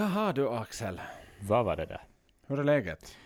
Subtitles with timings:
[0.00, 1.00] Jaha du Axel,
[1.40, 2.00] Vad var det där?
[2.46, 3.16] hur är läget?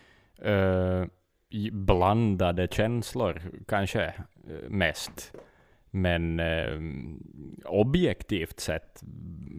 [1.49, 5.33] I- blandade känslor kanske eh, mest.
[5.91, 6.79] Men eh,
[7.65, 9.03] objektivt sett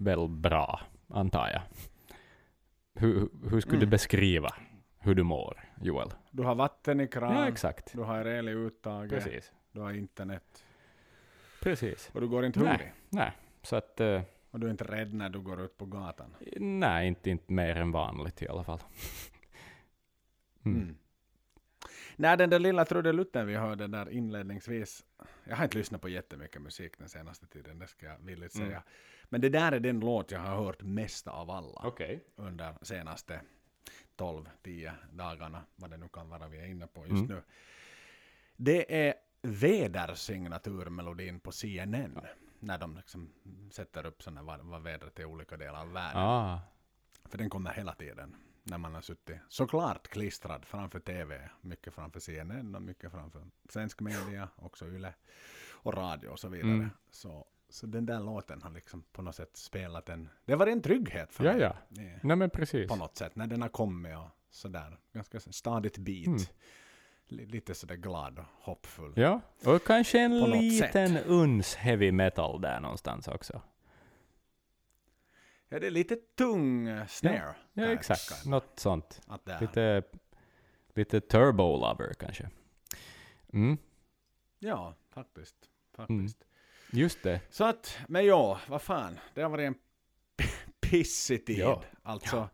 [0.03, 1.63] väl bra, antar jag.
[2.95, 3.91] Hur, hur skulle du Mm.
[3.91, 4.49] beskriva
[4.99, 6.09] hur du mår, Joel?
[6.31, 7.93] Du har vatten i kran, Ja, exakt.
[7.93, 9.53] du har el i uttaget, Precis.
[9.73, 10.65] du har internet
[11.63, 12.11] Precis.
[12.15, 12.69] och du går inte Nej.
[12.69, 12.93] hungrig.
[13.09, 14.01] Nej, så att...
[14.01, 14.21] eh,
[14.57, 16.35] Och du är inte rädd när du går ut på gatan.
[16.57, 18.81] nej, inte, inte mer än vanligt i alla fall.
[20.65, 20.83] Mm.
[20.83, 20.97] Mm.
[22.17, 25.07] Nej, den där lilla trudelutten vi hörde där inledningsvis.
[25.45, 28.69] Jag har inte lyssnat på jättemycket musik den senaste tiden, det ska jag villigt Mm.
[28.69, 28.83] säga.
[29.25, 32.25] Men det där är den låt jag har hört mest av alla Okej.
[32.37, 33.41] under senaste
[34.17, 37.27] 12-10 dagarna, vad det nu kan vara vi är inne på just Mm.
[37.27, 37.43] nu.
[38.57, 42.21] Det är vädersignaturmelodin på CNN.
[42.61, 43.33] När de liksom
[43.71, 46.23] sätter upp sådana vad, vad vädret är i olika delar av världen.
[46.23, 46.61] Ah,
[47.25, 48.37] För den kommer hela tiden.
[48.63, 51.51] När man har suttit såklart klistrad framför TV.
[51.61, 55.15] Mycket framför CNN och mycket framför svensk media, också YLE
[55.73, 56.73] och radio och så vidare.
[56.73, 56.91] Mm.
[57.11, 60.29] Så, så den där låten har liksom på något sätt spelat en...
[60.45, 61.61] Det var en trygghet för ja, mig.
[61.63, 62.03] ja.
[62.03, 62.89] Eh, Nej, men precis.
[62.89, 63.37] På något sätt.
[63.37, 64.99] När den har kommit och sådär.
[65.13, 66.27] Ganska stadigt beat.
[66.27, 66.41] Mm.
[67.29, 69.13] Li- Lite sådär glad och hoppfull.
[69.17, 73.63] Ja, och kanske en liten uns heavy metal där någonstans också.
[75.69, 77.55] Ja, det är lite tung eh, snare.
[77.73, 78.47] Ja, jag exakt.
[78.47, 79.21] Något sånt.
[79.61, 80.03] Lite,
[80.95, 82.51] lite turbo lover kanske.
[83.53, 83.79] Mm,
[84.59, 85.57] Ja, faktiskt.
[85.95, 86.45] faktiskt.
[86.93, 87.41] just det.
[87.51, 89.19] Så att, men ja, vad fan.
[89.35, 89.75] Det har varit en
[90.81, 91.59] pissig tid.
[91.59, 91.83] Ja.
[92.03, 92.49] Alltså.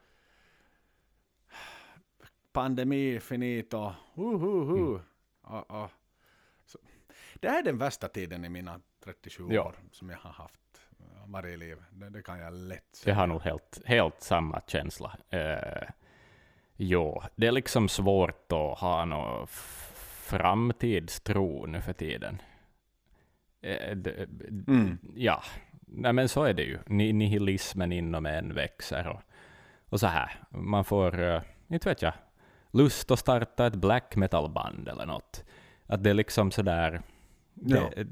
[2.53, 3.93] Pandemi finito.
[4.19, 4.79] Uh, uh, uh.
[4.79, 5.01] Mm.
[5.43, 5.91] Och, och.
[6.67, 6.79] Så,
[7.35, 9.63] det är den värsta tiden i mina 37 Ja.
[9.63, 11.77] år som jag har haft eh, varje liv.
[11.93, 13.15] Det, det kan jag lätt Jag säga.
[13.15, 15.17] har nog helt, helt samma känsla.
[15.35, 15.89] Uh,
[16.77, 19.47] jo, det är liksom svårt att ha någon
[20.23, 22.43] framtidstro nu för tiden.
[23.61, 23.97] Eh,
[24.69, 24.99] Mm.
[25.15, 25.43] Ja,
[25.87, 26.79] nej men så är det ju.
[26.87, 29.21] Ni- Nihilismen inom en växer och,
[29.89, 30.33] och så här.
[30.51, 32.13] Man får, uh, inte vet jag,
[32.73, 35.45] lust att starta ett black metal-band eller något.
[35.87, 37.03] Att det är liksom sådär...
[37.55, 38.07] Det,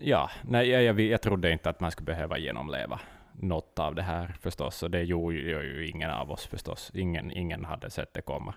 [0.00, 3.00] ja, nej, jag, jag, jag trodde inte att man skulle behöva genomleva
[3.40, 6.90] något av det här förstås, och det gjorde ju, ingen av oss förstås.
[6.94, 8.54] Ingen, ingen hade sett det komma.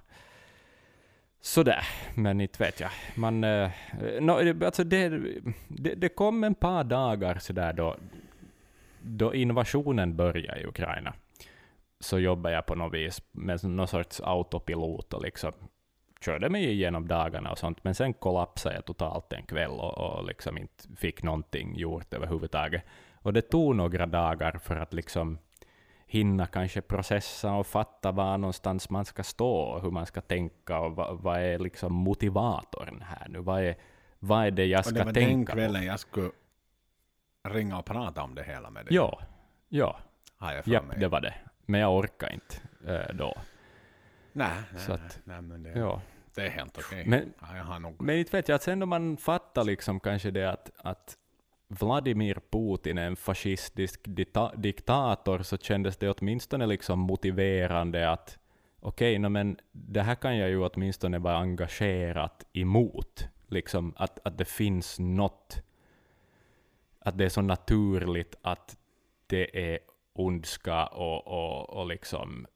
[1.41, 2.89] Sådär, men inte vet jag.
[3.15, 3.71] Man, eh,
[4.19, 5.09] no, alltså det,
[5.67, 7.95] det, det kom en par dagar sådär då,
[9.01, 11.13] då invasionen började i Ukraina.
[11.99, 15.51] Så jobbade jag på något vis med någon sorts autopilot och liksom
[16.21, 20.25] körde mig igenom dagarna och sånt, men sen kollapsade jag totalt en kväll och, och
[20.25, 22.83] liksom inte fick någonting gjort överhuvudtaget.
[23.15, 25.37] Och det tog några dagar för att liksom
[26.05, 30.79] hinna kanske processa och fatta var någonstans man ska stå och hur man ska tänka
[30.79, 33.39] och vad, vad är liksom motivatorn här nu?
[33.39, 33.75] Vad är,
[34.19, 35.51] vad är det jag Och ska det var tänka den på?
[35.51, 36.31] kvällen jag skulle
[37.43, 38.95] ringa och prata om det hela med dig.
[38.95, 39.19] Ja,
[39.69, 39.97] ja,
[40.37, 40.97] Har jag för japp, mig.
[40.99, 41.33] det var det.
[41.69, 42.55] Men jag orkar inte
[42.93, 43.37] eh, då.
[44.33, 46.01] Nej, Så nej, att- nej, men det, Ja.
[46.35, 47.03] det är helt okej.
[47.07, 48.01] Men, Ja, jag har nog...
[48.01, 51.17] men inte vet jag, att sen då man fattar liksom kanske det att, att
[51.67, 58.37] Vladimir Putin är en fascistisk dita- diktator så kändes det åtminstone liksom motiverande att
[58.79, 63.27] okej, no, men det här kan jag ju åtminstone vara engagerat emot.
[63.47, 65.61] Liksom att, att det finns något,
[66.99, 68.77] att det är så naturligt att
[69.27, 69.79] det är
[70.19, 72.47] ondska och, och, och liksom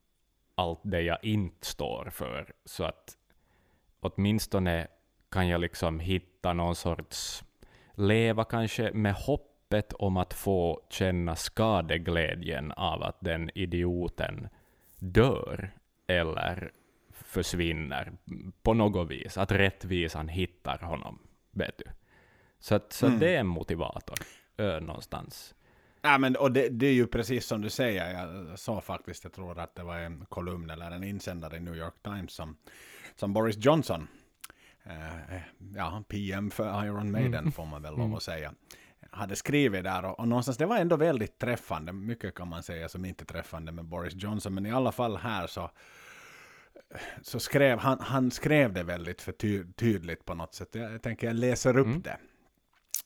[0.55, 2.53] allt det jag inte står för.
[2.65, 3.17] Så att
[3.99, 4.87] åtminstone
[5.31, 7.43] kan jag liksom hitta någon sorts,
[7.93, 14.49] leva kanske med hoppet om att få känna skadeglädjen av att den idioten
[14.99, 15.71] dör
[16.07, 16.71] eller
[17.11, 18.11] försvinner
[18.61, 19.37] på något vis.
[19.37, 21.19] Att rättvisan hittar honom,
[21.51, 21.83] vet du.
[22.59, 23.19] Så, att, så Mm.
[23.19, 24.17] det är en motivator
[24.57, 25.55] ö, någonstans.
[26.01, 28.13] Ja, men, och det, det är ju precis som du säger.
[28.13, 31.75] Jag sa faktiskt, jag tror att det var en kolumn eller en insändare i New
[31.75, 32.57] York Times som,
[33.15, 34.07] som Boris Johnson,
[34.83, 35.41] eh,
[35.75, 37.51] ja, PM för Iron Maiden Mm.
[37.51, 38.13] får man väl lov Mm.
[38.13, 38.53] att säga,
[39.11, 40.05] hade skrivit där.
[40.05, 41.93] Och, och någonstans, det var ändå väldigt träffande.
[41.93, 45.47] Mycket kan man säga som inte träffande med Boris Johnson, men i alla fall här
[45.47, 45.71] så
[47.21, 50.75] så skrev han, han skrev det väldigt för ty, tydligt på något sätt.
[50.75, 52.01] Jag, jag tänker jag läser upp Mm.
[52.01, 52.17] det.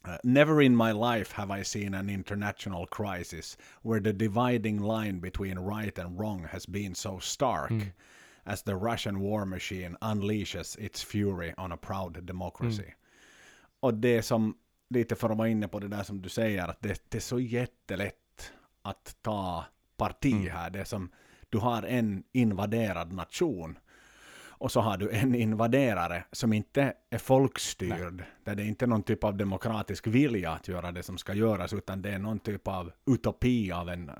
[0.07, 5.19] Uh, never in my life have I seen an international crisis where the dividing line
[5.19, 7.91] between right and wrong has been so stark Mm.
[8.45, 12.83] as the Russian war machine unleashes its fury on a proud democracy.
[12.83, 12.93] Mm.
[13.79, 14.55] Och det som,
[14.89, 17.21] lite för att vara inne på det där som du säger, att det, det är
[17.21, 19.65] så jättelätt att ta
[19.97, 20.51] parti Mm.
[20.51, 20.69] här.
[20.69, 21.09] Det som,
[21.49, 23.77] du har en invaderad nation
[24.57, 29.03] och så har du en invaderare som inte är folkstyrd, där det inte är någon
[29.03, 32.67] typ av demokratisk vilja att göra det som ska göras, utan det är någon typ
[32.67, 34.11] av utopi av en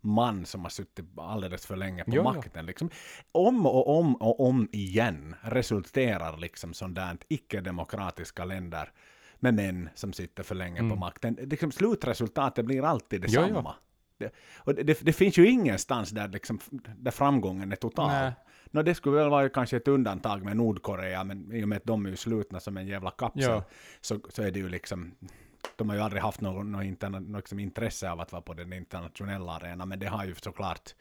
[0.00, 2.22] man som har suttit alldeles för länge på Jo, jo.
[2.22, 2.66] makten.
[2.66, 2.90] Liksom.
[3.32, 8.90] Om och om och om igen resulterar liksom sådant icke-demokratiska länder
[9.36, 11.38] med män som sitter för länge på makten.
[11.40, 13.30] Liksom, slutresultatet blir alltid Mm.
[13.34, 13.46] Jo, jo.
[13.48, 13.74] detsamma.
[14.18, 16.60] Det, och det, det, det finns ju ingenstans där, liksom,
[16.96, 18.08] där framgången är total.
[18.08, 18.32] Nej.
[18.76, 21.84] Nå, det skulle väl vara kanske ett undantag med Nordkorea, men i och med att
[21.84, 23.64] de är ju slutna som en jävla kapsel, Ja.
[24.00, 25.14] så, så är det ju liksom
[25.76, 28.54] de har ju aldrig haft något, något, interna, något liksom intresse av att vara på
[28.54, 30.94] den internationella arenan, men det har ju såklart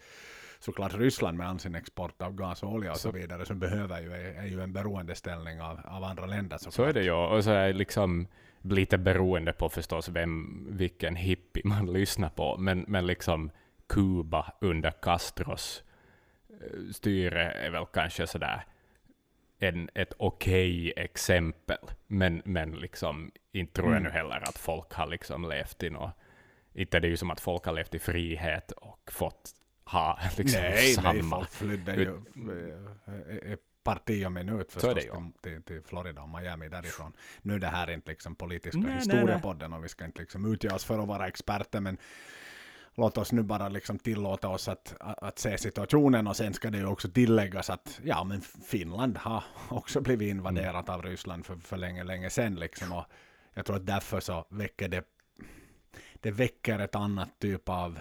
[0.59, 3.59] såklart Ryssland med all sin export av gas och olja och så, Så- vidare, som
[3.59, 6.73] behöver ju, är, ju en beroendeställning av, av andra länder såklart.
[6.73, 7.11] Så är det ju.
[7.11, 8.27] Och så är liksom
[8.61, 12.57] lite beroende på förstås vem, vilken hippie man lyssnar på.
[12.57, 13.51] Men, men liksom
[13.89, 15.83] Kuba under Castros
[16.91, 18.65] styre är väl kanske sådär
[19.59, 21.77] en, ett okej exempel.
[22.07, 24.03] Men, men liksom inte tror jag Mm.
[24.03, 26.11] nu heller att folk har liksom levt i något...
[26.73, 29.51] Inte det är ju som att folk har levt i frihet och fått
[29.85, 31.13] ha liksom nej, samma...
[31.13, 32.15] nej, folk flydde ju
[33.51, 35.05] eh, parti och minut förstås
[35.41, 37.13] till, till, Florida och Miami därifrån.
[37.41, 40.85] Nu är det här inte liksom nej, historiepodden och vi ska inte liksom utge oss
[40.85, 41.97] för att vara experter, men
[42.97, 46.77] låt oss nu bara liksom tillåta oss att, att, se situationen och sen ska det
[46.77, 51.77] ju också tilläggas att ja, men Finland har också blivit invaderat av Ryssland för, för
[51.77, 53.05] länge, länge sedan liksom och
[53.53, 55.03] jag tror att därför så väcker det
[56.13, 57.99] det väcker ett annat typ av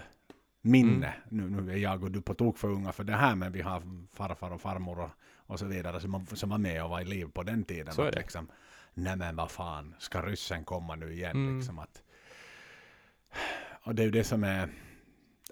[0.61, 1.13] minne.
[1.29, 3.61] Nu, nu är jag och du på tok för unga för det här, men vi
[3.61, 3.81] har
[4.13, 7.25] farfar och farmor och, och så vidare som, som var med och var i liv
[7.33, 7.93] på den tiden.
[7.93, 8.19] Så är det.
[8.19, 8.47] Liksom,
[8.93, 11.31] Nej men vad fan, ska ryssen komma nu igen?
[11.31, 11.57] Mm.
[11.57, 12.03] Liksom att,
[13.83, 14.69] och det är ju det som är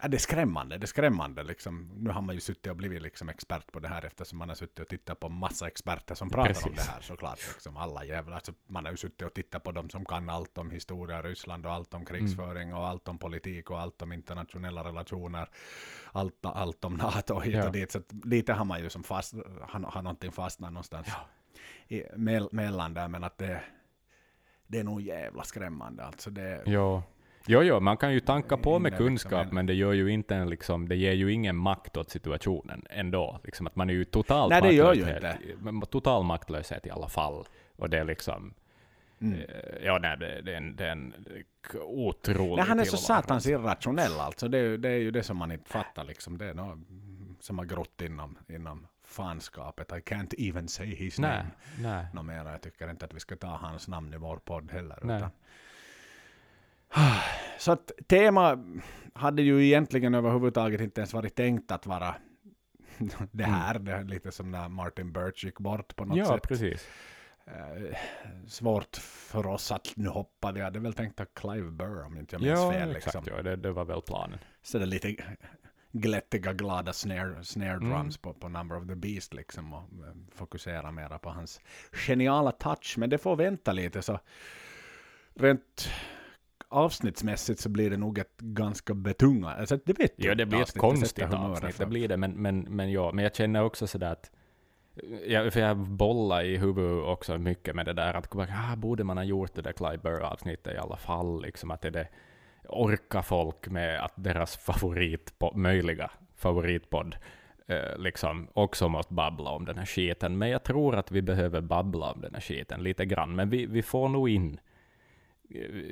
[0.02, 1.92] Ja, det är skrämmande, det är skrämmande liksom.
[1.96, 4.56] Nu har man ju suttit och blivit liksom expert på det här eftersom man har
[4.56, 6.86] suttit och tittat på massa experter som pratar om Precis.
[6.86, 7.40] det här såklart.
[7.54, 8.36] Liksom alla jävlar.
[8.36, 11.66] Alltså, man har ju suttit och tittat på dem som kan allt om historia, Ryssland
[11.66, 15.50] och allt om krigsföring och allt om politik och allt om internationella relationer.
[16.12, 17.66] Allt, allt om NATO och hit Ja.
[17.66, 17.92] och dit.
[17.92, 21.08] Så lite har man ju som fast, har, har någonting fastnat någonstans
[21.88, 23.08] i, mell, mellan där.
[23.08, 23.64] Men att det,
[24.68, 26.30] det är nog jävla skrämmande alltså.
[26.30, 27.04] Det, Jo.
[27.48, 30.10] Jo, jo, man kan ju tanka på med liksom kunskap, en- men det gör ju
[30.12, 33.40] inte en liksom, det ger ju ingen makt åt situationen ändå.
[33.44, 35.06] Liksom att man är ju totalt Nej, det gör ju
[35.60, 37.46] men total maktlöshet i alla fall.
[37.76, 38.54] Och det är liksom,
[39.22, 39.40] Mm.
[39.40, 39.46] eh,
[39.86, 41.14] ja nej, det, det, är en, det är en
[41.86, 44.48] otrolig Nej, han är så satans irrationell alltså.
[44.48, 46.38] Det är, ju- det är ju det som man inte fattar liksom.
[46.38, 46.78] Det är något
[47.40, 49.92] som har grott inom, inom fanskapet.
[49.92, 51.44] I can't even say his Nej,
[51.80, 52.06] name.
[52.14, 52.24] nej.
[52.24, 55.00] Mera, jag tycker inte att vi ska ta hans namn i vår podd heller.
[55.04, 55.18] Nej.
[55.18, 55.30] Utan.
[57.58, 58.58] Så att tema
[59.14, 62.16] hade ju egentligen överhuvudtaget inte ens varit tänkt att vara
[63.32, 63.80] det här.
[63.80, 66.26] Det är lite som när Martin Birch gick bort på något Mm.
[66.28, 66.48] Ja, sätt.
[66.48, 66.88] precis.
[67.46, 67.98] Eh,
[68.48, 70.54] svårt för oss att nu hoppa.
[70.58, 72.96] Jag hade väl tänkt att Clive Burr om inte jag minns Ja, fel.
[72.96, 73.16] exakt.
[73.16, 73.34] Liksom.
[73.38, 74.40] Ja, det, det var väl planen.
[74.62, 75.16] Så det är lite
[75.92, 77.90] glättiga, glada snare, snare Mm.
[77.90, 82.52] drums på, på Number of the Beast liksom och eh, fokusera mera på hans geniala
[82.52, 82.96] touch.
[82.98, 84.20] Men det får vänta lite så
[85.36, 85.90] rent
[86.74, 90.64] avsnittsmässigt så blir det nog ett ganska betungande, alltså det vet Ja, det blir ett
[90.64, 94.12] avsnitt, konstigt avsnitt, det blir det, men, men, men ja, men jag känner också sådär
[94.12, 94.32] att
[95.28, 99.18] Ja, för jag bollar i huvudet också mycket med det där att ah, borde man
[99.18, 102.08] ha gjort det där Clive Burr-avsnittet i alla fall, liksom att det, det
[102.70, 107.16] orkar folk med att deras favorit, möjliga favoritpodd
[107.68, 110.38] eh, liksom också måste babbla om den här skiten.
[110.38, 113.66] Men jag tror att vi behöver babbla om den här skiten lite grann, men vi,
[113.66, 114.60] vi får nog in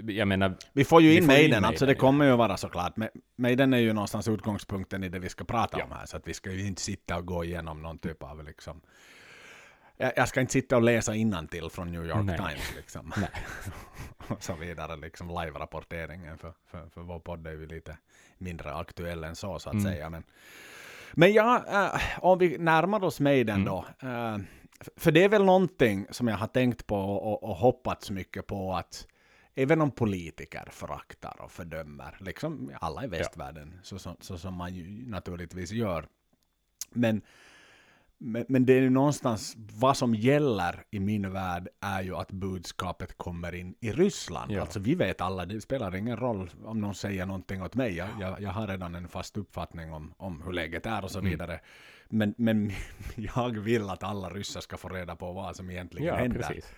[0.07, 2.95] jag menar, Vi får ju in Maiden, alltså det kommer ju vara såklart.
[2.97, 5.85] Ma- Maiden är ju någonstans utgångspunkten i det vi ska prata Ja.
[5.85, 8.43] om här, så att vi ska ju inte sitta och gå igenom någon typ av
[8.43, 8.81] liksom...
[10.15, 12.37] Jag, ska inte sitta och läsa innantill från New York Nej.
[12.37, 13.11] Times liksom.
[13.17, 13.29] Nej.
[14.27, 17.97] och så vidare, liksom live-rapporteringen för, för, för vår podd är ju lite
[18.37, 19.85] mindre aktuell än så, så att Mm.
[19.85, 20.09] säga.
[20.09, 20.23] Men,
[21.13, 21.63] men ja,
[21.93, 23.65] äh, om vi närmar oss Maiden Mm.
[23.65, 23.85] då.
[24.07, 24.37] äh,
[24.97, 28.75] för det är väl någonting som jag har tänkt på och, och hoppats mycket på
[28.75, 29.07] att
[29.61, 34.73] även om politiker föraktar och fördömer, liksom alla i västvärlden, så, så, så som man
[34.73, 36.07] ju naturligtvis gör.
[36.89, 37.21] Men,
[38.17, 42.31] men, men det är ju någonstans, vad som gäller i min värld är ju att
[42.31, 44.51] budskapet kommer in i Ryssland.
[44.51, 44.61] Ja.
[44.61, 47.95] Alltså vi vet alla, det spelar ingen roll om någon säger någonting åt mig.
[47.95, 51.19] Jag, jag, jag har redan en fast uppfattning om, om hur läget är och så
[51.19, 51.31] Mm.
[51.31, 51.59] vidare.
[52.09, 52.71] Men, men
[53.15, 56.39] jag vill att alla ryssar ska få reda på vad som egentligen ja, händer.
[56.41, 56.71] precis.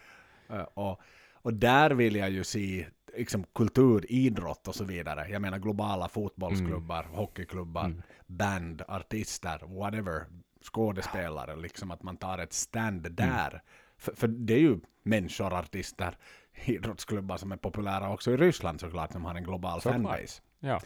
[0.50, 1.02] Eh, Och,
[1.44, 2.86] och där vill jag ju se
[3.18, 5.28] liksom, kultur, idrott och så vidare.
[5.30, 7.16] Jag menar globala fotbollsklubbar, Mm.
[7.16, 10.26] hockeyklubbar, band, artister, whatever,
[10.74, 13.16] skådespelare, liksom att man tar ett stand Mm.
[13.16, 13.62] där.
[13.98, 16.18] För, för det är ju människor, artister,
[16.66, 19.94] idrottsklubbar som är populära också i Ryssland såklart, som har en global Såklart.
[20.02, 20.42] fanbase.
[20.60, 20.82] Ja.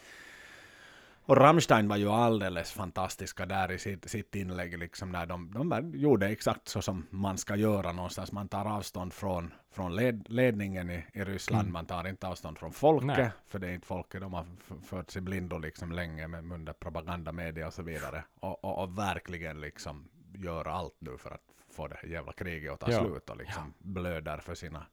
[1.28, 5.92] Och Rammstein var ju alldeles fantastiska där i sitt, sitt inlägg, liksom när de, de
[5.96, 8.32] gjorde exakt så som man ska göra någonstans.
[8.32, 11.74] Man tar avstånd från, från led, ledningen i, i Ryssland, Mm.
[11.74, 13.30] man tar inte avstånd från folket, Nej.
[13.48, 14.46] för det är inte folket, de har
[14.86, 18.24] fört sig blindo liksom länge med under propagandamedia och så vidare.
[18.40, 22.74] Och, och, och verkligen liksom gör allt nu för att få det här jävla kriget
[22.74, 23.00] att ta Ja.
[23.00, 24.86] slut och liksom blöder för sina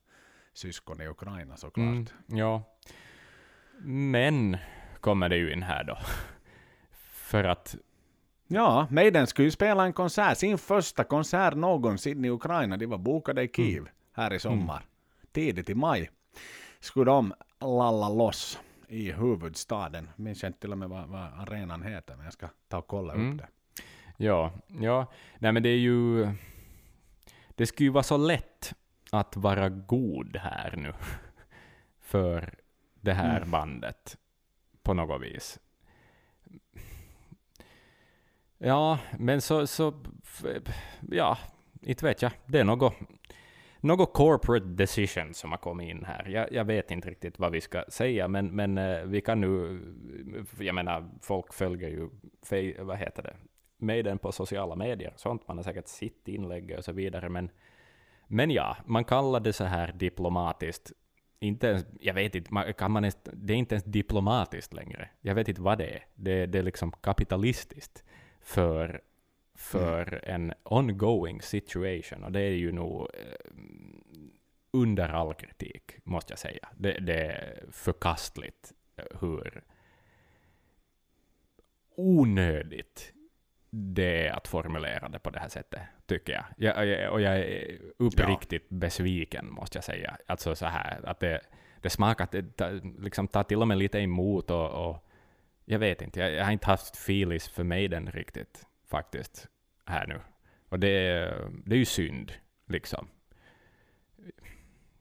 [0.53, 1.87] syskon i Ukraina såklart.
[1.87, 2.63] Mm, ja.
[3.87, 4.57] Men
[5.05, 5.99] kommer det ju in här då.
[7.13, 7.77] För att,
[8.47, 12.77] Ja, Maiden skulle ju spela en konsert, sin första konsert någonsin i Ukraina.
[12.77, 14.83] De var bokade i Kiev här i sommar.
[15.33, 16.11] Tidigt i maj
[16.81, 18.59] skulle de lalla loss
[18.89, 20.09] i huvudstaden.
[20.17, 23.13] Minns inte till och med vad, vad arenan heter, men jag ska ta och kolla
[23.15, 23.33] Mm.
[23.33, 23.49] upp det.
[24.25, 25.07] ja, ja,
[25.39, 26.29] nej men det är ju,
[27.55, 28.75] det skulle ju vara så lätt
[29.11, 30.93] att vara god här nu
[32.01, 32.55] för
[33.01, 33.51] det här Mm.
[33.51, 34.17] bandet
[34.85, 35.61] på något vis.
[38.59, 39.93] Ja, men så, så
[41.11, 41.39] ja,
[41.83, 42.33] inte vet jag.
[42.47, 42.95] Det är något,
[43.81, 46.29] något corporate decision som har kommit in här.
[46.29, 49.81] Jag, jag vet inte riktigt vad vi ska säga, men, men eh, vi kan nu,
[50.59, 52.09] jag menar, folk följer ju,
[52.79, 53.37] vad heter det,
[53.79, 57.51] Maiden på sociala medier sånt, man har säkert sitt inlägg och så vidare, men,
[58.27, 60.93] men ja, man kallar det så här diplomatiskt,
[61.45, 65.09] inte ens, jag vet inte, man, kan man ens, det är inte ens diplomatiskt längre.
[65.21, 66.05] Jag vet inte vad det är.
[66.15, 68.05] Det, det är liksom kapitalistiskt
[68.41, 69.03] för,
[69.55, 73.09] för en ongoing situation, och det är ju nog eh,
[74.71, 76.69] under all kritik, måste jag säga.
[76.77, 79.65] Det, det är förkastligt eh, hur
[81.97, 83.14] onödigt
[83.75, 86.45] det är att formulera det på det här sättet, tycker jag.
[86.57, 90.17] jag, jag och jag är uppriktigt besviken, måste jag säga.
[90.27, 91.41] Alltså så här, att det,
[91.81, 95.09] det smakar, det ta- liksom tar till och med lite emot och, och
[95.65, 99.49] jag vet inte, jag, jag har inte haft filis för mig den riktigt, faktiskt,
[99.87, 100.21] här nu.
[100.69, 100.91] Och det,
[101.65, 102.33] det är ju synd,
[102.67, 103.09] liksom.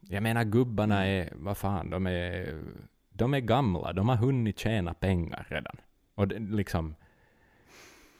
[0.01, 2.61] Jag menar, gubbarna är, vad fan, de är,
[3.09, 5.75] de är gamla, de har hunnit tjäna pengar redan.
[6.15, 6.95] Och det, liksom,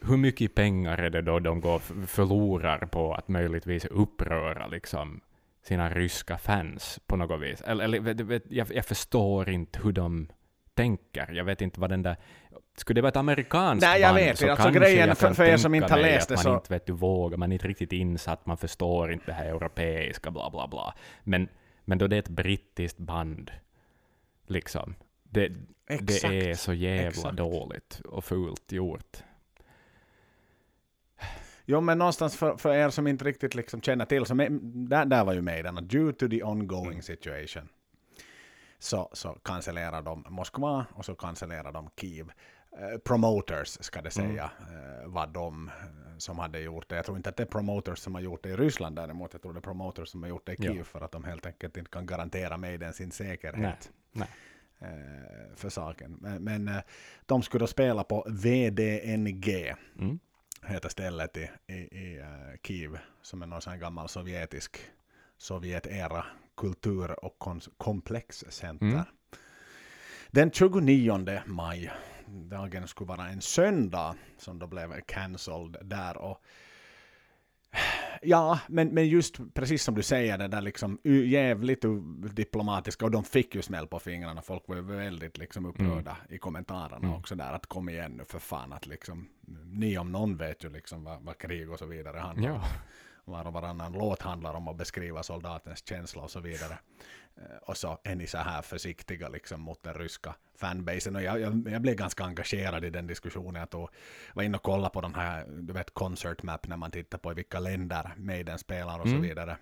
[0.08, 5.22] hur mycket pengar är det då de går förlorar på att möjligtvis uppröra liksom
[5.64, 7.62] sina ryska fans på något vis?
[7.62, 10.28] Eller, eller jag, jag förstår inte hur de
[10.74, 11.32] tänker.
[11.32, 12.16] Jag vet inte vad den där...
[12.78, 14.50] Skulle det vara ett amerikanskt Nej, jag band vet så.
[14.50, 16.54] Alltså kanske grejen jag för- kan för er som inte har läst det man så-
[16.54, 20.32] inte vet du vågar, man är inte riktigt insatt, man förstår inte det här europeiska,
[20.32, 20.94] bla bla bla.
[21.24, 21.48] Men,
[21.86, 23.52] men då det är ett brittiskt band,
[24.48, 25.48] liksom, det,
[26.02, 27.38] det är så jävla Exakt.
[27.38, 29.18] dåligt och fult gjort.
[31.66, 35.06] Jo, men någonstans för, för er som inte riktigt liksom känner till, så med, där,
[35.06, 37.70] där var ju Maiden, att due to the ongoing situation
[38.80, 42.32] så, så cancellerar de Moskva och så cancellerar de Kiev.
[42.80, 45.74] Eh, promoters ska det säga, eh, var de eh,
[46.18, 46.96] som hade gjort det.
[46.96, 49.42] Jag tror inte att det är promoters som har gjort det i Ryssland däremot, jag
[49.42, 50.72] tror det är promoters som har gjort det i Ja.
[50.74, 54.28] Kiev för att de helt enkelt inte kan garantera Maiden sin säkerhet Nej.
[54.80, 56.18] eh, för saken.
[56.22, 56.72] Men, men
[57.26, 60.20] de skulle då spela på VDNG, Mm.
[60.68, 64.78] Heter stället i, i, i uh, Kiev, som är någon sån gammal sovjetisk,
[65.38, 66.26] Sovjetera
[66.58, 67.40] kultur och
[67.78, 68.86] komplexcenter.
[68.86, 69.04] Mm.
[70.32, 71.92] Den 29 maj,
[72.28, 76.18] dagen skulle vara en söndag, som då blev cancelled där.
[76.18, 76.44] Och
[78.24, 81.86] Ja, men, men just precis som du säger, det där liksom jävligt
[82.36, 86.38] diplomatiska, och de fick ju smäll på fingrarna, folk var ju väldigt liksom upprörda i
[86.38, 87.14] kommentarerna Mm.
[87.14, 89.28] också där, att kom igen nu för fan, att liksom,
[89.66, 92.56] ni om någon vet ju liksom vad, vad krig och så vidare handlar om.
[92.56, 92.64] Ja.
[93.26, 96.78] Var och varannan låt handlar om att beskriva soldatens känsla och så vidare.
[97.38, 101.16] Eh, Och så är ni så här försiktiga liksom mot den ryska fanbasen.
[101.16, 103.56] Och jag, jag, jag blev ganska engagerad i den diskussionen.
[103.60, 103.90] Jag tog,
[104.34, 107.32] var inne och kollade på den här, du vet, concert map när man tittar på
[107.32, 109.22] i vilka länder Maiden spelar och så Mm.
[109.22, 109.58] vidare.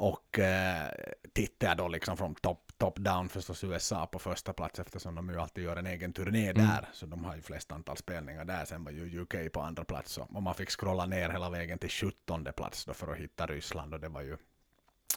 [0.00, 0.88] Och eh,
[1.32, 5.40] tittar då liksom från top, top down förstås USA på första plats eftersom de ju
[5.40, 6.66] alltid gör en egen turné Mm.
[6.66, 6.88] där.
[6.92, 8.64] Så de har ju flest antal spelningar där.
[8.64, 10.18] Sen var ju UK på andra plats.
[10.18, 13.94] Och man fick scrolla ner hela vägen till 17 plats då för att hitta Ryssland.
[13.94, 14.32] Och det var ju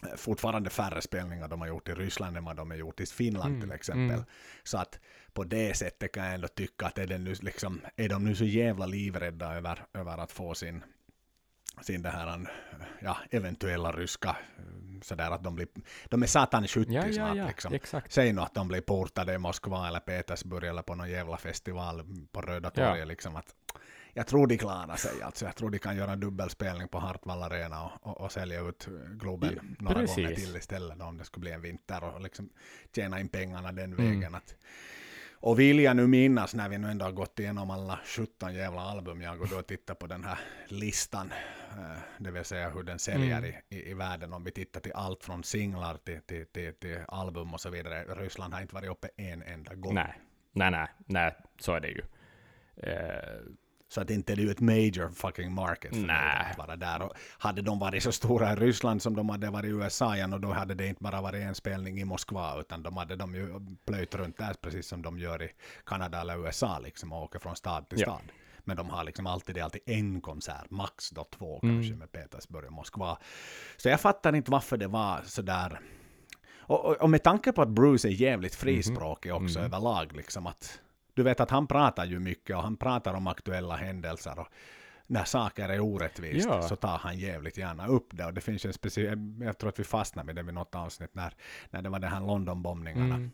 [0.03, 3.05] eh, fortfarande färre spelningar de har gjort i Ryssland än vad de har gjort i
[3.05, 4.03] Finland Mm, till exempel.
[4.15, 4.25] mm.
[4.63, 4.99] Så att
[5.33, 8.35] på det sättet kan jag ändå tycka att är, det nu liksom, är de nu
[8.35, 10.83] så jävla livrädda över, över att få sin
[11.81, 12.47] sin det här,
[12.99, 14.63] ja, eventuella ryska, eh,
[15.01, 15.67] sådär att de blir,
[16.05, 17.73] de är satan 70 Ja, ja, snart ja, liksom.
[17.73, 18.11] exakt.
[18.11, 22.03] Säg nu att de blir portade i Moskva eller Petersburg eller på någon jävla festival
[22.31, 22.89] på Röda Ja.
[22.91, 23.55] torget liksom att
[24.15, 25.45] jag tror de klarar sig alltså.
[25.45, 28.87] Jag tror de kan göra en dubbelspelning på Hartwall Arena och, och, och sälja ut
[29.11, 30.15] Globen Ja, några precis.
[30.15, 32.49] gånger till istället om det skulle bli en vinter och liksom
[32.95, 34.05] tjäna in pengarna den Mm.
[34.19, 34.35] vägen.
[34.35, 34.55] Att,
[35.43, 38.81] och vill jag nu minnas när vi nu ändå har gått igenom alla 17 jävla
[38.81, 41.31] album jag och då tittar på den här listan,
[41.71, 43.49] eh, det vill säga hur den säljer Mm.
[43.69, 46.99] i, i, i världen om vi tittar till allt från singlar till, till, till, till
[47.07, 48.03] album och så vidare.
[48.03, 49.93] Ryssland har inte varit uppe en enda gång.
[49.93, 50.13] Nej,
[50.51, 52.01] nej, nej, nej, så är det ju.
[52.77, 53.41] Eh,
[53.93, 56.47] Så att inte det är ett major fucking market för Nej.
[56.51, 57.01] att vara där.
[57.01, 60.33] Och hade de varit så stora i Ryssland som de hade varit i USA igen
[60.33, 63.35] och då hade det inte bara varit en spelning i Moskva utan de hade de
[63.35, 63.47] ju
[63.85, 65.49] plöjt runt där precis som de gör i
[65.85, 68.05] Kanada eller USA liksom och åker från stad till Ja.
[68.05, 68.21] stad.
[68.65, 71.75] Men de har liksom alltid, det alltid en konsert, max då två Mm.
[71.75, 73.17] kanske med Petersburg och Moskva.
[73.77, 75.79] Så jag fattar inte varför det var sådär.
[76.59, 79.65] Och, och, och med tanke på att Bruce är jävligt frispråkig också Mhm.
[79.65, 80.79] överlag, liksom att
[81.13, 84.47] du vet att han pratar ju mycket och han pratar om aktuella händelser och
[85.07, 86.61] när saker är orättvist Ja.
[86.61, 88.25] så tar han jävligt gärna upp det.
[88.25, 91.15] Och det finns en speciell, jag tror att vi fastnade med det vid något avsnitt
[91.15, 91.33] när,
[91.69, 93.15] när det var de här Londonbombningarna.
[93.15, 93.31] mm.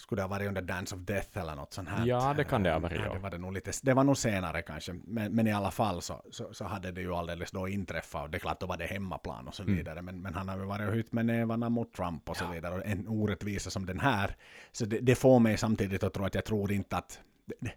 [0.00, 2.06] Skulle det ha varit under Dance of Death eller något sånt här?
[2.06, 3.12] Ja, det kan det ha varit, Ja, ja.
[3.14, 6.02] det, var det, nog lite, det var nog senare kanske, men, men i alla fall
[6.02, 8.76] så, så, så hade det ju alldeles då inträffat och det är klart då var
[8.76, 9.76] det hemmaplan och så Mm.
[9.76, 10.02] vidare.
[10.02, 12.74] Men, men han har ju varit hytt med nävarna mot Trump och så vidare.
[12.74, 14.36] Och en orättvisa som den här,
[14.72, 17.72] så det, det får mig samtidigt att tro att jag tror inte att det, det,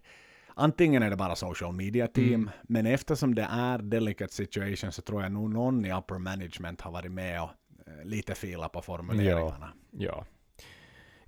[0.56, 2.50] Antingen är det bara social media team, Mm.
[2.62, 6.90] men eftersom det är delicate situation så tror jag nog någon i upper management har
[6.92, 7.50] varit med och
[7.86, 9.72] eh, lite filat på formuleringarna.
[9.90, 9.98] Ja.
[10.06, 10.24] Ja.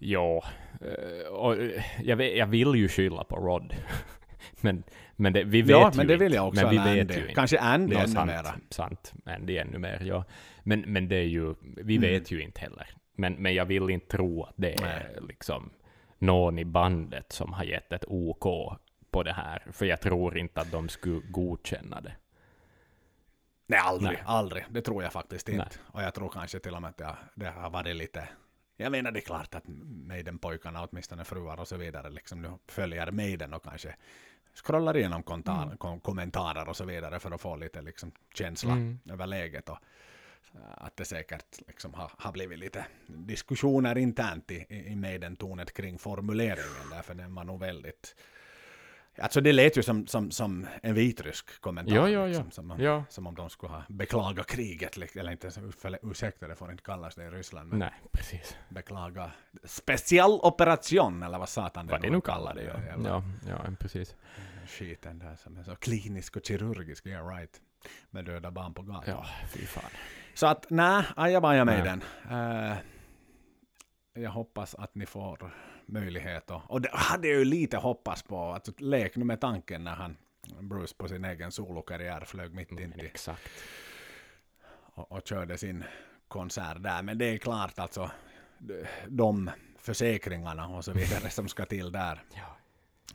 [0.00, 3.74] Eh, och eh, jag, jag vill ju skylla på Rod.
[4.60, 4.82] men
[5.18, 6.62] men det, vi vet Ja, ju men det vill jag också.
[6.62, 7.14] Men vi eller vet Andy.
[7.14, 7.34] ju inte.
[7.34, 8.54] Kanske Andy Nå, ännu sant, mera.
[8.70, 9.12] sant.
[9.24, 10.24] Andy ännu mer, ja.
[10.62, 12.10] Men, men det är ju, vi Mm.
[12.10, 12.88] vet ju inte heller.
[13.14, 15.16] Men, men jag vill inte tro att det är Nej.
[15.28, 15.70] liksom
[16.18, 18.44] någon i bandet som har gett ett OK
[19.10, 19.62] på det här.
[19.72, 22.12] För jag tror inte att de skulle godkänna det.
[23.66, 24.12] Nej, aldrig.
[24.12, 24.22] Nej.
[24.26, 24.64] Aldrig.
[24.70, 25.62] Det tror jag faktiskt inte.
[25.64, 25.82] Nej.
[25.92, 28.28] Och jag tror kanske till och med att det, det har varit lite...
[28.76, 29.64] Jag menar det är klart att
[30.06, 33.96] Maiden-pojkarna, åtminstone fruar och så vidare, liksom nu följer Maiden och kanske
[34.54, 35.76] scrollar igenom kontar, Mm.
[35.76, 38.98] kom, kommentarer och så vidare för att få lite liksom, känsla Mm.
[39.10, 39.68] över läget.
[39.68, 39.78] Och,
[40.54, 45.72] äh, att det säkert liksom har, har blivit lite diskussioner internt i, i i Maiden-tornet
[45.72, 48.16] kring formuleringen, därför den var nog väldigt...
[49.18, 51.94] Alltså det lät ju som, som, som en vitrysk kommentar.
[51.96, 52.26] Ja, ja, ja.
[52.26, 55.58] Liksom, som, om- Ja, som om de skulle ha beklagat kriget, eller inte, ens-
[56.02, 58.56] ursäkta det får inte kallas det i Ryssland, men nej, precis.
[58.68, 59.30] beklaga
[59.64, 62.74] specialoperation, eller vad satan Vad det nu kallar det, ja.
[63.04, 63.22] ja.
[63.48, 64.14] Ja, precis.
[64.66, 67.60] Skiten där som är så klinisk och kirurgisk, yeah right.
[68.10, 69.02] Med döda barn på gatan.
[69.06, 69.90] Ja, fy fan.
[70.34, 72.02] Så att nej, ajabaja med den.
[72.30, 72.76] Eh,
[74.14, 75.50] jag hoppas att ni får
[75.86, 79.94] möjlighet och det hade jag ju lite hoppats på, att lek nu med tanken när
[79.94, 80.16] han,
[80.60, 83.42] Bruce på sin egen solokarriär flög mitt in Men till exakt.
[84.68, 85.84] och, och körde sin
[86.28, 87.02] konsert där.
[87.02, 88.10] Men det är klart alltså,
[89.08, 92.22] de- försäkringarna och så vidare som ska till där.
[92.34, 92.56] Ja.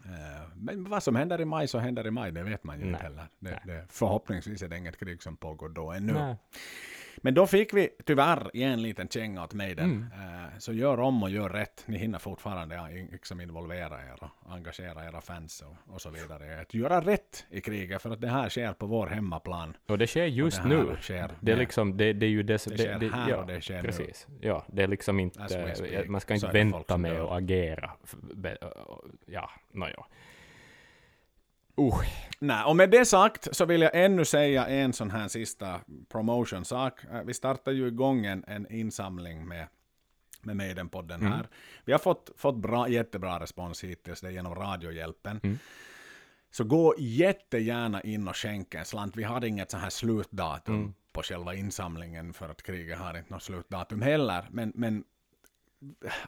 [0.06, 2.86] Eh, Men vad som händer i maj så händer i maj, det vet man ju
[2.86, 3.28] inte heller.
[3.40, 6.14] Det, det, förhoppningsvis är det inget krig som pågår då ännu.
[6.14, 6.36] Nej.
[7.24, 9.86] Men då fick vi tyvärr ge en liten känga åt Maiden.
[9.86, 10.44] Mm.
[10.44, 11.84] Eh, Så gör om och gör rätt.
[11.86, 16.62] Ni hinner fortfarande liksom involvera er och engagera era fans och, och så vidare.
[16.62, 19.78] Att göra rätt i kriget för att det här sker på vår hemmaplan.
[19.88, 20.96] Och det sker just det nu.
[21.02, 23.62] Sker Det är liksom, det, det är ju det, Det sker här ja, och det
[23.62, 23.82] sker nu.
[23.82, 24.28] precis.
[24.42, 25.40] Ja, det är liksom inte,
[26.08, 27.92] man ska inte det vänta med att agera.
[29.26, 30.06] Ja, nåja.
[31.80, 32.02] Uh,
[32.40, 37.04] Nej, och med det sagt så vill jag ännu säga en sån här sista promotion-sak.
[37.04, 39.68] Eh, Vi startar ju igång en, en insamling med,
[40.42, 41.32] med Maiden-podden Mm.
[41.32, 41.48] här.
[41.86, 45.40] Vi har fått, fått bra, jättebra respons hittills, det är genom Radiohjälpen.
[45.44, 45.58] Mm.
[46.52, 49.16] Så gå jättegärna in och skänk en slant.
[49.18, 50.94] Vi har inget så här slutdatum Mm.
[51.14, 54.48] på själva insamlingen för att kriget har inte något slutdatum heller.
[54.52, 55.04] Men, men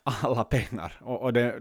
[0.04, 1.60] alla pengar, och, och det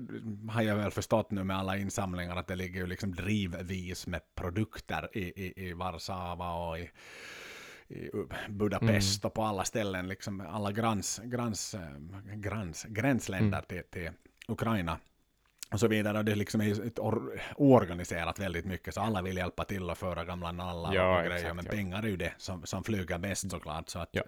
[0.49, 4.21] har jag väl förstått nu med alla insamlingar, att det ligger ju liksom drivvis med
[4.35, 6.91] produkter i, i, i Warszawa och i,
[7.89, 8.11] i
[8.49, 14.11] Budapest och på alla ställen, liksom alla grans, grans, eh, grans, gränsländer till, till
[14.49, 14.99] Ukraina
[15.73, 16.19] och så vidare.
[16.19, 19.99] Och det liksom är ett or- oorganiserat väldigt mycket, så alla vill hjälpa till och
[19.99, 21.71] föra gamla nallar Ja, och grejer, exakt, men ja.
[21.71, 23.89] pengar är ju det som, som flyger bäst såklart.
[23.89, 24.23] Så att, Ja.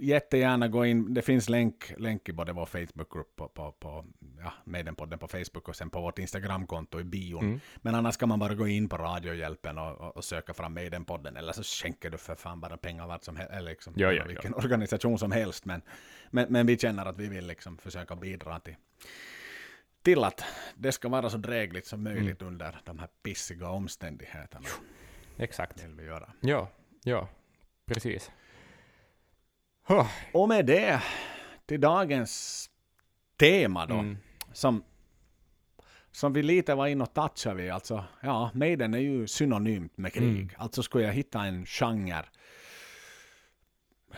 [0.00, 4.04] Jättegärna gå in, det finns länk, länk i både vår Facebookgrupp på, på, på
[4.38, 7.44] ja, Medenpodden på Facebook och sen på vårt Instagramkonto i bion.
[7.44, 7.60] Mm.
[7.76, 11.36] Men annars kan man bara gå in på Radiohjälpen och, och, och söka fram Medenpodden
[11.36, 14.24] eller så skänker du för fan bara pengar vart som helst, eller liksom, Ja, ja,
[14.24, 15.64] vilken organisation som helst.
[15.64, 15.82] Men,
[16.30, 18.76] men, men vi känner att vi vill liksom försöka bidra till,
[20.02, 22.52] till att det ska vara så drägligt som möjligt Mm.
[22.54, 24.68] under de här pissiga omständigheterna.
[25.36, 25.84] Exakt.
[25.84, 26.32] Vill vi göra.
[26.40, 26.68] Ja,
[27.04, 27.28] ja,
[27.86, 28.30] precis.
[30.32, 31.02] Och med det
[31.66, 32.68] till dagens
[33.38, 34.16] tema då, Mm.
[34.52, 34.84] som,
[36.10, 37.70] som vi lite var inne och touchade vid.
[37.70, 40.24] Alltså, ja, Maiden är ju synonymt med krig.
[40.42, 40.48] Mm.
[40.56, 42.24] Alltså skulle jag hitta en genre,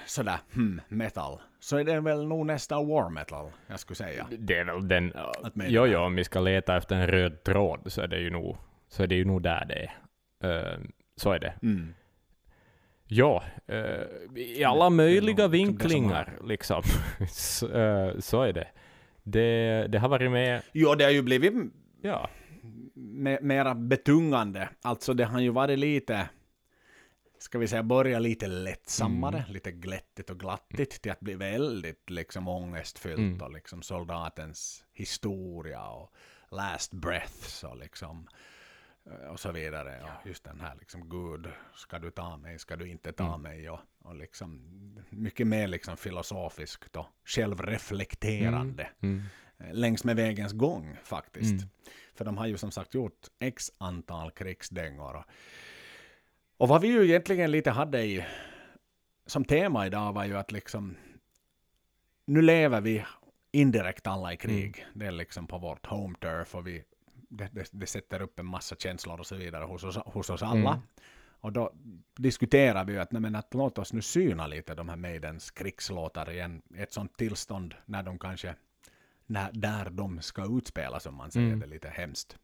[0.06, 4.26] sådär, hmm, metal, så är det väl nog nästan war metal, jag skulle säga.
[4.38, 5.12] Det är väl den...
[5.54, 8.56] Jo, jo, om vi ska leta efter en röd tråd så är det ju nog,
[8.88, 10.72] så är det ju nog där det är.
[10.72, 10.78] Eh,
[11.16, 11.54] så är det.
[11.62, 11.94] Mm.
[13.16, 13.76] Ja, eh,
[14.36, 16.82] i alla det är möjliga vinklingar liksom.
[17.30, 18.68] så, eh, så är det.
[19.22, 19.86] det.
[19.88, 21.52] Det har varit med, Jo, det har ju blivit
[22.02, 22.30] ja,
[22.94, 24.68] me- mera betungande.
[24.82, 26.28] Alltså det har ju varit lite,
[27.38, 29.52] ska vi säga, börja lite lättsammare, Mm.
[29.52, 33.40] lite glättigt och glattigt till att bli väldigt liksom ångestfyllt Mm.
[33.42, 36.12] och liksom soldatens historia och
[36.50, 38.26] last breaths och liksom
[39.30, 40.02] och så vidare.
[40.02, 43.42] Och just den här liksom, Gud, ska du ta mig, ska du inte ta Mm.
[43.42, 43.70] mig?
[43.70, 44.60] Och, och liksom
[45.10, 49.22] mycket mer liksom filosofiskt och självreflekterande mm,
[49.58, 51.52] eh, längs med vägens gång faktiskt.
[51.52, 51.68] Mm.
[52.14, 55.14] För de har ju som sagt gjort x antal krigsdängor.
[55.16, 55.24] Och,
[56.56, 58.24] och vad vi ju egentligen lite hade i,
[59.26, 60.96] som tema idag var ju att liksom
[62.26, 63.04] nu lever vi
[63.52, 64.78] indirekt alla i krig.
[64.78, 64.98] Mm.
[64.98, 66.84] Det är liksom på vårt home turf och vi,
[67.36, 70.42] det, det, det sätter upp en massa känslor och så vidare hos oss, hos oss
[70.42, 70.70] alla.
[70.70, 70.82] Mm.
[71.40, 71.72] Och då
[72.16, 75.50] diskuterar vi ju att, nej, men att låt oss nu syna lite de här Maidens
[75.50, 76.62] krigslåtar igen.
[76.76, 78.54] Ett sånt tillstånd när de kanske,
[79.26, 81.60] när, där de ska utspelas om man säger Mm.
[81.60, 82.38] det lite hemskt.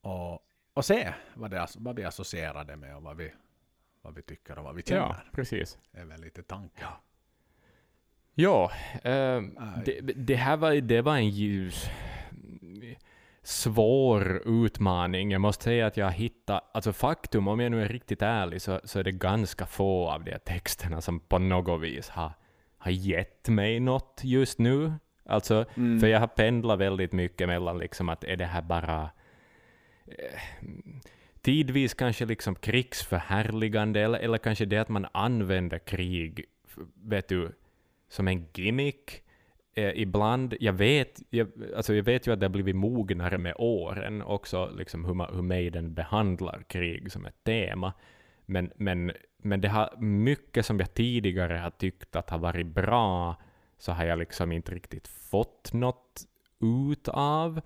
[0.00, 3.32] Och, och se vad, det, vad vi associerar det med och vad vi,
[4.02, 5.00] vad vi tycker och vad vi känner.
[5.00, 5.78] ja, precis.
[5.90, 6.88] Det är väl lite tanken.
[8.34, 8.70] Ja,
[9.02, 9.82] eh, Nej.
[9.84, 11.86] det, det här var, det var en ljus,
[13.42, 15.30] svår utmaning.
[15.30, 18.80] Jag måste säga att jag hittade, alltså faktum, om jag nu är riktigt ärlig, så,
[18.84, 22.32] så är det ganska få av de här texterna som på något vis har,
[22.78, 24.92] har gett mig något just nu.
[25.26, 26.00] Alltså, Mm.
[26.00, 29.10] för jag har pendlat väldigt mycket mellan liksom att är det här bara
[30.06, 30.40] eh,
[31.40, 36.44] tidvis kanske liksom krigsförhärligande eller, eller kanske det att man använder krig,
[36.94, 37.52] vet du,
[38.08, 39.22] som en gimmick.
[39.74, 43.54] Eh, ibland, jag vet, jag, alltså jag vet ju att det har blivit mognare med
[43.58, 47.92] åren också, liksom hur, man, hur Maiden behandlar krig som ett tema.
[48.46, 53.36] Men, men, men det har mycket som jag tidigare har tyckt att har varit bra,
[53.78, 56.22] så har jag liksom inte riktigt fått något
[56.60, 57.60] ut av.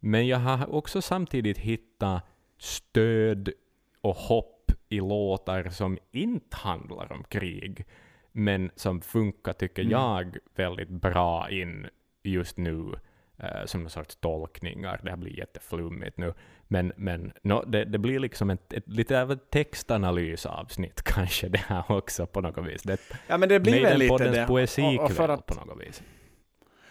[0.00, 2.22] Men jag har också samtidigt hittat
[2.58, 3.52] stöd
[4.00, 7.86] och hopp i låtar som inte handlar om krig,
[8.32, 9.92] men som funkar, tycker Mm.
[9.92, 11.86] jag, väldigt bra in
[12.22, 12.94] just nu
[13.38, 15.00] eh, som någon sorts tolkningar.
[15.04, 16.34] Det här blir jätteflummigt nu.
[16.68, 21.58] Men, men no, det, det blir liksom ett, ett, lite av ett textanalysavsnitt kanske det
[21.58, 22.82] här också på något vis.
[22.82, 24.46] Det Ja men det blir väl lite det.
[24.46, 26.02] poesikväll Och, och för, att, på något vis.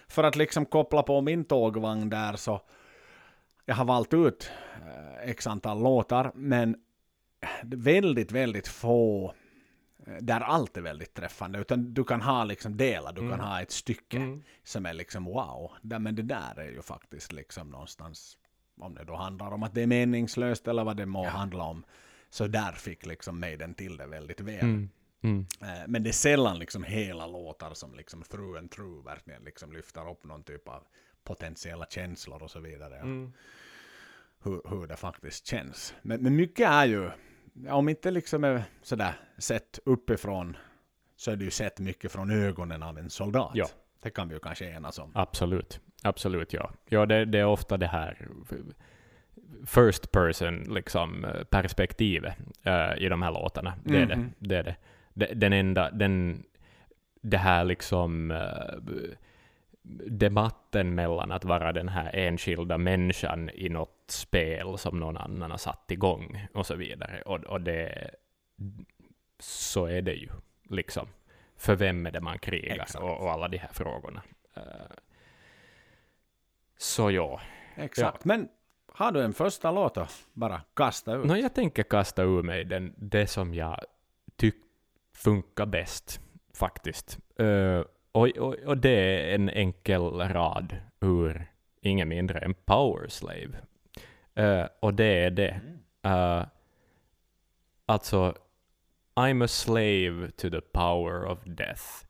[0.08, 2.62] för att liksom koppla på min tågvagn där så
[3.66, 4.52] jag har valt ut
[5.24, 6.76] eh, x antal låtar men
[7.64, 9.34] väldigt, väldigt få
[10.22, 11.60] där allt är väldigt träffande.
[11.60, 13.32] Utan du kan ha liksom delar, du Mm.
[13.32, 14.44] kan ha ett stycke Mm.
[14.64, 15.72] som är liksom wow.
[15.82, 18.38] Där, men det där är ju faktiskt liksom någonstans,
[18.80, 21.84] om det då handlar om att det är meningslöst eller vad det må handla om.
[22.30, 24.60] Så där fick liksom Maiden till det väldigt väl.
[24.64, 24.90] Mm.
[25.24, 25.46] Mm.
[25.62, 29.74] Eh, Men det är sällan liksom hela låtar som liksom through and through verkligen liksom
[29.74, 30.84] lyfter upp någon typ av
[31.24, 32.96] potentiella känslor och så vidare.
[33.00, 33.34] Mm.
[34.44, 35.94] Hur, hur det faktiskt känns.
[36.02, 37.10] Men, men mycket är ju,
[37.70, 40.58] om inte liksom är sådär sett uppifrån
[41.16, 43.52] så är det ju sett mycket från ögonen av en soldat.
[43.54, 43.66] Ja.
[44.02, 45.12] Det kan vi ju kanske enas om.
[45.16, 45.80] Absolut.
[46.04, 46.72] Absolut, ja.
[46.90, 48.28] Ja, det, det är ofta det här
[49.66, 52.34] first person liksom, perspektivet
[52.64, 53.74] eh, i de här låtarna.
[53.84, 54.34] Det är Mhm.
[54.40, 54.48] det.
[54.48, 54.76] det, är det.
[55.14, 56.44] De- Den enda, den,
[57.22, 58.98] det här liksom eh,
[60.10, 65.58] debatten mellan att vara den här enskilda människan i något spel som någon annan har
[65.58, 67.22] satt igång och så vidare.
[67.22, 68.12] Och, och det,
[69.40, 70.30] så är det ju,
[70.70, 71.08] liksom.
[71.58, 74.22] För vem är det man krigar och, och alla de här frågorna.
[74.56, 74.64] Eh,
[76.78, 77.42] så ja.
[77.76, 78.26] Exakt.
[78.26, 78.50] Men
[78.94, 80.08] har du en första låt då?
[80.34, 81.26] Bara kasta ut.
[81.26, 83.80] Nå, jag tänker kasta ur mig den, det som jag
[84.36, 84.62] tycker
[85.16, 86.22] funkar bäst
[86.54, 87.20] faktiskt.
[87.40, 88.90] Uh, och, och, och det
[89.32, 91.48] är en enkel rad ur
[91.82, 93.52] ingen mindre än Power Slave.
[94.40, 95.62] Uh, och det är det.
[96.06, 96.46] Uh,
[97.86, 98.36] alltså,
[99.16, 102.06] I'm a slave to the power of death.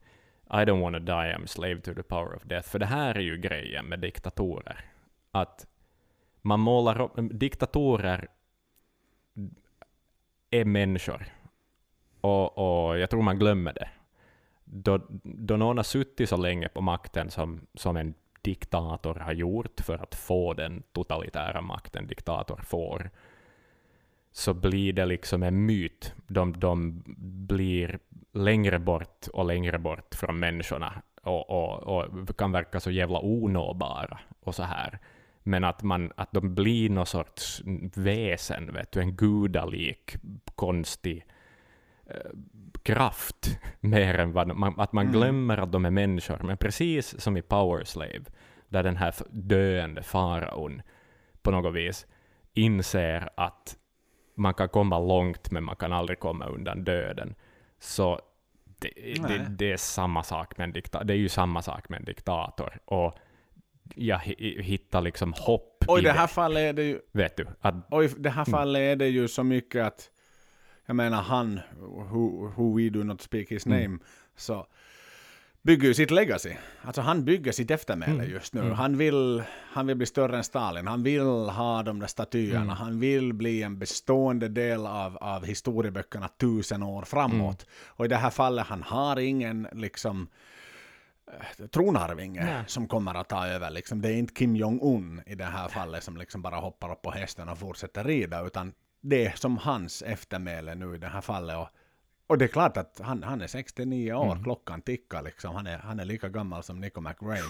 [0.50, 2.68] I don't want to die, I'm a slave to the power of death.
[2.68, 4.84] För det här är ju grejen med diktatorer.
[5.30, 5.66] Att
[6.42, 8.28] man målar upp, diktatorer
[10.50, 11.26] är människor.
[12.20, 13.88] Och, och jag tror man glömmer det.
[14.64, 19.80] Då, då någon har suttit så länge på makten som, som en diktator har gjort
[19.80, 23.10] för att få den totalitära makten diktator får,
[24.32, 26.14] så blir det liksom en myt.
[26.26, 27.02] De, de
[27.48, 27.98] blir
[28.32, 34.20] längre bort och längre bort från människorna och, och, och kan verka så jävla onåbara
[34.40, 34.98] och så här.
[35.42, 37.62] Men att, man, att de blir någon sorts
[37.94, 40.16] väsen, vet du, en gudalik,
[40.54, 41.31] konstig eh,
[42.82, 45.12] kraft, mer än vad man, att man mm.
[45.18, 46.40] glömmer att de är människor.
[46.42, 48.24] Men precis som i Power Slave,
[48.68, 50.82] där den här döende faraon
[51.42, 52.06] på något vis
[52.54, 53.76] inser att
[54.34, 57.34] man kan komma långt, men man kan aldrig komma undan döden.
[57.78, 58.20] Så
[58.64, 61.04] det, det, det, är samma sak med en diktator.
[61.04, 62.78] Det är ju samma sak med en diktator.
[62.84, 63.14] Och
[63.94, 67.00] jag hittar liksom hopp och i det här fallet är det ju...
[67.12, 67.46] Vet du?
[67.60, 68.52] Att, i det här mm.
[68.52, 70.10] fallet är det ju så mycket att...
[70.86, 73.78] Jag menar han, who, who we do not speak his mm.
[73.78, 74.00] name, mm.
[74.36, 74.66] så
[75.62, 76.54] bygger ju sitt legacy.
[76.82, 78.30] Alltså han bygger sitt eftermäle mm.
[78.30, 78.60] just nu.
[78.60, 78.72] Mm.
[78.72, 79.42] Han, vill,
[79.72, 80.86] han vill bli större än Stalin.
[80.86, 82.62] Han vill ha de där statyerna.
[82.62, 82.76] Mm.
[82.76, 87.62] Han vill bli en bestående del av, av historieböckerna tusen år framåt.
[87.62, 87.72] Mm.
[87.86, 90.28] Och i det här fallet, han har ingen liksom
[91.26, 92.64] eh, tronarvinge Nej.
[92.66, 93.70] som kommer att ta över.
[93.70, 94.02] Liksom.
[94.02, 97.10] Det är inte Kim Jong-Un i det här fallet som liksom bara hoppar upp på
[97.10, 101.56] hästen och fortsätter rida, utan det som hans eftermäle nu i det här fallet.
[101.56, 101.68] Och
[102.32, 104.44] och det är klart att han, han är 69 år, mm.
[104.44, 105.54] klockan tickar liksom.
[105.54, 107.42] Han är, han är lika gammal som Nico McRae.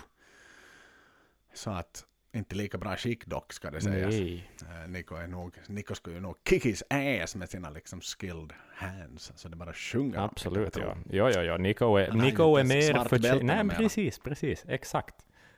[1.54, 4.14] Så att, inte lika bra skick dock ska det sägas.
[4.14, 4.50] Nej.
[4.62, 8.52] Uh, Nico, är nog, Nico skulle ju nog kick his ass med sina liksom skilled
[8.74, 9.32] hands.
[9.34, 10.18] Så det bara sjunger.
[10.18, 10.96] Absolut, ja.
[11.10, 11.58] Ja, ja, ja.
[11.58, 13.42] Nico är, Nico är mer förtjänt.
[13.42, 14.64] Nej, precis, precis.
[14.68, 15.14] Exakt.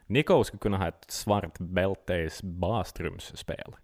[0.06, 3.76] Nico skulle kunna ha ett svart bälte i bastrumsspel.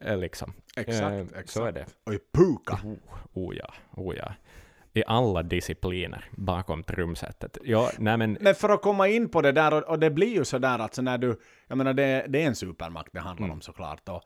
[0.00, 0.52] Eh, liksom.
[0.76, 1.50] Exakt, eh, exakt.
[1.50, 1.86] Så är det.
[2.04, 2.80] Och i puka.
[2.84, 2.96] Oh,
[3.34, 4.34] oh ja, oh ja
[4.92, 7.58] i alla discipliner bakom trumsetet.
[7.64, 8.38] Ja, nej men...
[8.40, 11.02] men för att komma in på det där, och, och det blir ju sådär alltså
[11.02, 13.54] när du, jag menar det, det är en supermakt det handlar mm.
[13.54, 14.22] om såklart, och,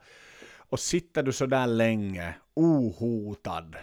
[0.57, 3.75] och sitter du sådär länge ohotad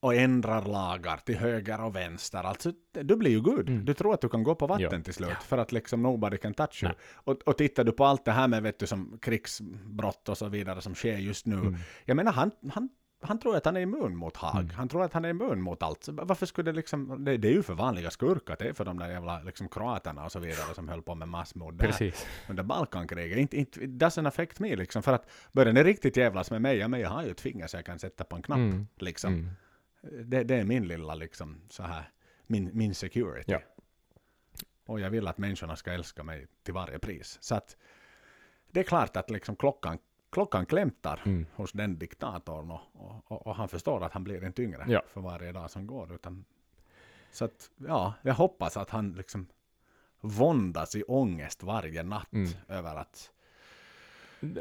[0.00, 2.44] och ändrar lagar till höger och vänster.
[2.44, 3.68] Alltså, du blir ju Gud.
[3.68, 3.84] Mm.
[3.84, 5.02] Du tror att du kan gå på vatten jo.
[5.02, 5.36] till slut, ja.
[5.40, 6.92] för att liksom nobody can touch you.
[7.14, 10.48] Och, och tittar du på allt det här med vet du, som krigsbrott och så
[10.48, 11.56] vidare som sker just nu.
[11.56, 11.76] Mm.
[12.04, 12.88] Jag menar, han, han
[13.20, 14.60] han tror att han är immun mot Haag.
[14.60, 14.74] Mm.
[14.74, 16.08] Han tror att han är immun mot allt.
[16.08, 17.24] Varför skulle det liksom...
[17.24, 18.56] Det, det är ju för vanliga skurkar.
[18.58, 21.28] Det är för de där jävla liksom, kroaterna och så vidare som höll på med
[21.28, 22.26] massmord där Precis.
[22.48, 23.38] under Balkankriget.
[23.38, 25.02] Inte, inte, it doesn't affect me liksom.
[25.02, 27.66] För att börjar ni riktigt jävlas med mig, ja men jag har ju ett finger
[27.66, 28.58] så jag kan sätta på en knapp.
[28.58, 28.86] Mm.
[28.98, 29.34] Liksom.
[29.34, 29.50] Mm.
[30.24, 32.10] Det, det, är min lilla liksom så här,
[32.46, 33.52] min, min security.
[33.52, 33.60] Ja.
[34.86, 37.38] Och jag vill att människorna ska älska mig till varje pris.
[37.40, 37.76] Så att
[38.70, 39.98] det är klart att liksom klockan
[40.30, 41.46] klockan klämtar mm.
[41.54, 45.02] hos den diktatorn och, och, och, han förstår att han blir inte yngre ja.
[45.06, 46.14] för varje dag som går.
[46.14, 46.44] Utan,
[47.30, 49.46] så att, ja, jag hoppas att han liksom
[50.20, 52.50] våndas i ångest varje natt mm.
[52.68, 53.30] över att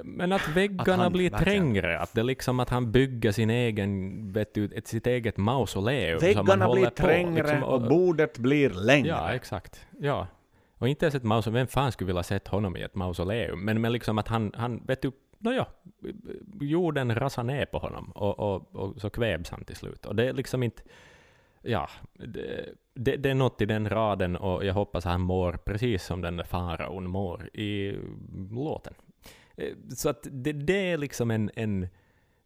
[0.03, 4.53] men att väggarna att blir trängre, att det liksom att han bygger sin egen, vet
[4.53, 6.19] du, ett, sitt eget mausoleum.
[6.19, 9.07] Väggarna blir trängre liksom, och, och, bordet blir längre.
[9.07, 9.87] Ja, exakt.
[9.99, 10.27] Ja.
[10.77, 13.65] Och inte ens ett mausoleum, vem fan skulle vilja sett honom i ett mausoleum?
[13.65, 15.65] Men, men liksom att han, han vet du, nåja,
[16.61, 20.05] jorden rasar ner på honom och, och, och så kvävs han till slut.
[20.05, 20.83] Och det är liksom inte...
[21.61, 25.53] Ja, det, det, det, är något i den raden och jag hoppas att han mår
[25.53, 27.97] precis som den faraon mår i
[28.51, 28.93] låten.
[29.57, 31.51] Eh, så att det, det är liksom en...
[31.55, 31.87] en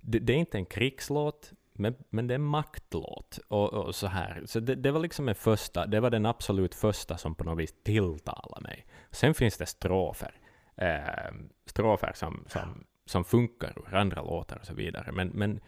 [0.04, 3.40] det, det, är inte en krigslåt, men, men det är en maktlåt.
[3.48, 4.44] Och, och så här.
[4.46, 7.60] Så det, det, var liksom en första, det var den absolut första som på något
[7.60, 8.86] vis tilltalade mig.
[9.12, 10.42] Sen finns det strofer
[10.82, 11.34] eh,
[11.66, 15.12] strofer som, som, som funkar ur andra låtar och så vidare.
[15.12, 15.62] Men, men,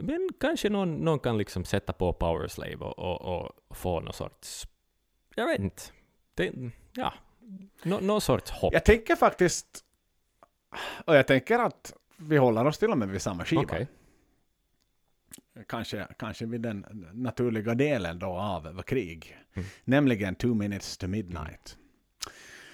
[0.00, 4.66] men kanske någon, någon kan liksom sätta på Powerslave och, och, och få någon sorts,
[5.34, 5.82] jag vet inte,
[6.34, 6.52] det,
[6.92, 7.14] ja,
[7.82, 8.72] nå, någon sorts hopp.
[8.72, 9.84] Jag tänker faktiskt,
[11.04, 13.62] och jag tänker att vi håller oss till och med vid samma skiva.
[13.62, 13.86] Okay.
[15.68, 19.68] Kanske, kanske vid den naturliga delen då av krig, mm.
[19.84, 21.76] nämligen Two minutes to midnight.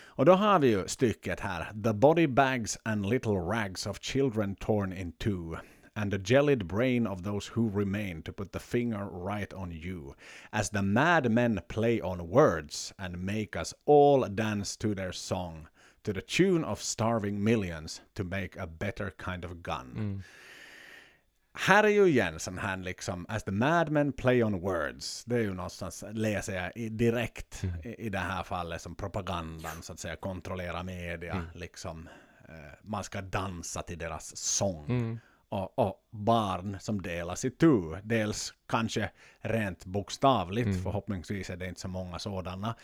[0.07, 1.83] Och då har vi ju stycket här.
[1.85, 5.57] The body bags and little rags of children torn in two.
[5.99, 10.15] and the gelid brain of those who remain to put the finger right on you,
[10.53, 15.67] as the madmen play on words and make us all dance to their song,
[16.03, 20.23] to the tune of starving millions to make a better kind of gun.
[21.55, 25.25] Här är ju igen sån här liksom, as the madmen play on words.
[25.25, 29.93] Det är ju någonstans, läser jag direkt i, i det här fallet som propagandan, så
[29.93, 32.09] att säga, kontrollera media, liksom.
[32.49, 34.87] Eh, man ska dansa till deras sång.
[35.51, 37.97] Och, och barn som delas i tu.
[38.03, 42.75] Dels kanske rent bokstavligt, förhoppningsvis är det inte så många sådana.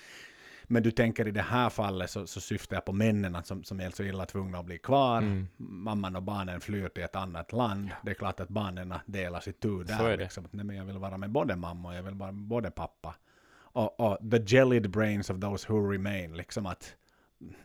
[0.66, 3.80] Men du tänker i det här fallet så, så syftar jag på männen som, som
[3.80, 5.46] är så illa tvungna att bli kvar.
[5.56, 7.90] Mamman och barnen flyr till ett annat land.
[8.02, 9.96] Det är klart att barnen delas i tu där.
[9.96, 10.22] Så är det.
[10.22, 10.48] Liksom.
[10.50, 13.14] Nej, men jag vill vara med både mamma och jag vill vara med både pappa.
[13.56, 16.36] Och, och the gelid brains of those who remain.
[16.36, 16.96] Liksom att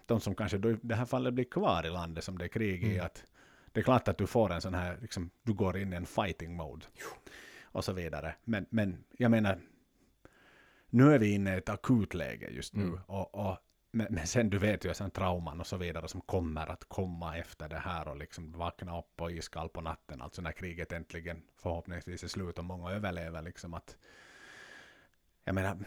[0.05, 2.83] de som kanske i det här fallet blir kvar i landet som det är krig
[2.83, 2.99] i.
[2.99, 3.23] Att
[3.71, 6.05] det är klart att du får en sån här, liksom, du går in i en
[6.05, 6.85] fighting mode.
[7.71, 8.35] Och så vidare.
[8.43, 9.59] Men, men jag menar,
[10.89, 12.99] nu är vi inne i ett akutläge just nu.
[13.06, 13.58] Och, och,
[13.91, 17.38] men, men sen du vet ju sen trauman och så vidare som kommer att komma
[17.38, 20.21] efter det här och liksom vakna upp och iskall på natten.
[20.21, 23.97] Alltså när kriget äntligen förhoppningsvis är slut och många överlever liksom att
[25.43, 25.78] jag menar,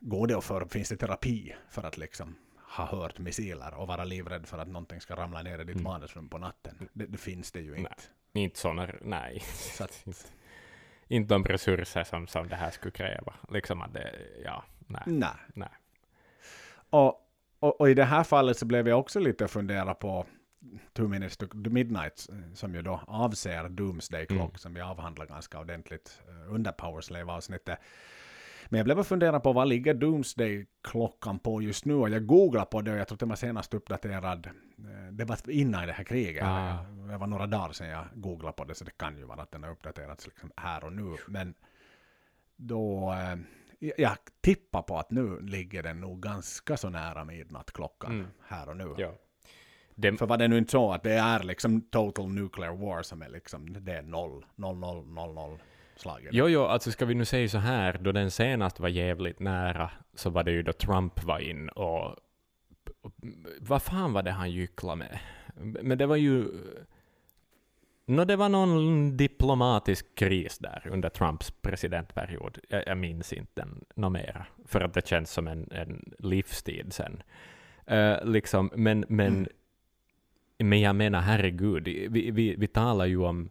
[0.00, 2.36] går det och för, finns det terapi för att liksom
[2.76, 6.28] ha hört missiler och vara livrädd för att någonting ska ramla ner i ditt vardagsrum
[6.28, 6.88] på natten?
[6.92, 7.94] Det, det finns det ju inte.
[8.32, 9.40] Inte såna, nej.
[9.76, 10.04] Så att,
[11.08, 13.34] Inte de resurser som, som det här skulle kräva.
[13.48, 14.12] Liksom att det,
[14.44, 15.02] ja, nej.
[15.06, 15.28] nej.
[15.54, 15.68] nej.
[16.90, 20.26] Och, och, och i det här fallet så blev jag också lite fundera på
[20.92, 26.22] Two Minutes to Midnight, som ju då avser Doomsday Clock, som vi avhandlar ganska ordentligt
[26.28, 27.78] eh, under Powerslave-avsnittet.
[28.66, 31.94] Men jag blev att fundera på vad ligger Doomsday-klockan på just nu?
[31.94, 34.48] Och jag googlade på det och jag tror den var senast uppdaterad.
[34.78, 36.42] Eh, Det var innan det här kriget.
[36.44, 36.82] Ah.
[37.10, 39.50] Det var några dagar sedan jag googlade på det, så det kan ju vara att
[39.50, 41.16] den har uppdaterats liksom här och nu.
[41.28, 41.54] Men
[42.56, 43.36] då, eh,
[43.96, 48.26] jag- tippar på att nu ligger den nog ganska så nära midnattklockan Mm.
[48.48, 48.94] här och nu.
[48.98, 49.12] Ja.
[49.94, 53.22] Det, För var det nu inte så att det är liksom total nuclear war som
[53.22, 55.58] är liksom, det är noll, noll, noll, noll, noll
[55.96, 56.28] slaget.
[56.32, 59.90] Jo, jo, alltså ska vi nu säga så här, då den senast var jävligt nära,
[60.14, 62.16] så var det ju då Trump var in och...
[63.60, 65.18] vad fan var det han gycklade med?
[65.82, 66.44] Men det var ju...
[68.06, 72.58] Nå, det var någon diplomatisk kris där under Trumps presidentperiod.
[72.68, 76.92] Jag, jag minns inte den något mera, för att det känns som en, en livstid
[76.92, 77.22] sen.
[77.86, 79.48] Eh, liksom, men, men,
[80.58, 83.50] men jag menar, herregud, vi, vi, vi talar ju om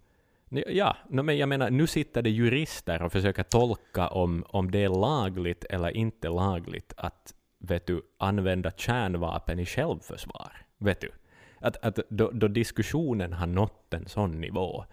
[0.49, 4.83] Ja, no, men jag menar, nu sitter det jurister och försöker tolka om, om det
[4.83, 10.65] är lagligt eller inte lagligt att vet du, använda kärnvapen i självförsvar.
[10.77, 11.11] Vet du?
[11.59, 14.85] Att, att då, då diskussionen har nått en sån nivå,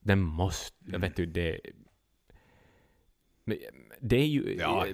[0.00, 1.00] den måste, Mm.
[1.00, 1.60] vet du, det...
[4.00, 4.56] Det är ju...
[4.60, 4.86] Ja.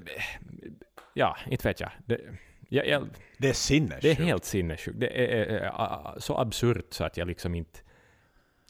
[1.14, 1.90] Ja, inte vet jag.
[2.06, 2.20] Det,
[2.68, 4.02] jag, jag Det är sinnessjukt.
[4.02, 5.00] det är helt sinnessjukt.
[5.00, 7.78] Det är, är, är, så absurt så att jag liksom inte...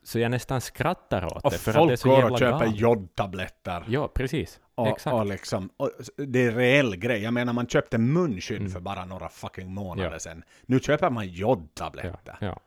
[0.04, 2.38] Så jag nästan skrattar åt och det, för att det är folk så går och
[2.38, 3.84] köper jodtabletter.
[3.88, 4.60] Ja, precis.
[4.74, 5.14] Och, Exakt.
[5.14, 7.22] och liksom, och det är reell grej.
[7.22, 8.70] Jag menar, man köpte munskydd Mm.
[8.72, 10.18] för bara några fucking månader Ja.
[10.18, 10.44] sedan.
[10.66, 12.36] Nu köper man ja, jodtabletter.
[12.40, 12.60] ja.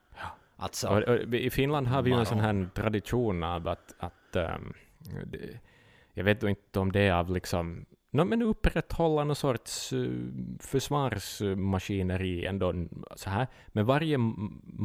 [0.60, 3.94] Alltså, Och, och, I Finland har vi ju en sån här tradition av att...
[4.00, 4.74] att ehm,
[5.26, 5.40] det,
[6.14, 7.86] jag vet inte om det är av liksom...
[8.12, 12.74] No, men upprätthålla någon sorts uh, försvarsmaskineri ändå
[13.16, 13.48] så här.
[13.68, 14.18] Men varje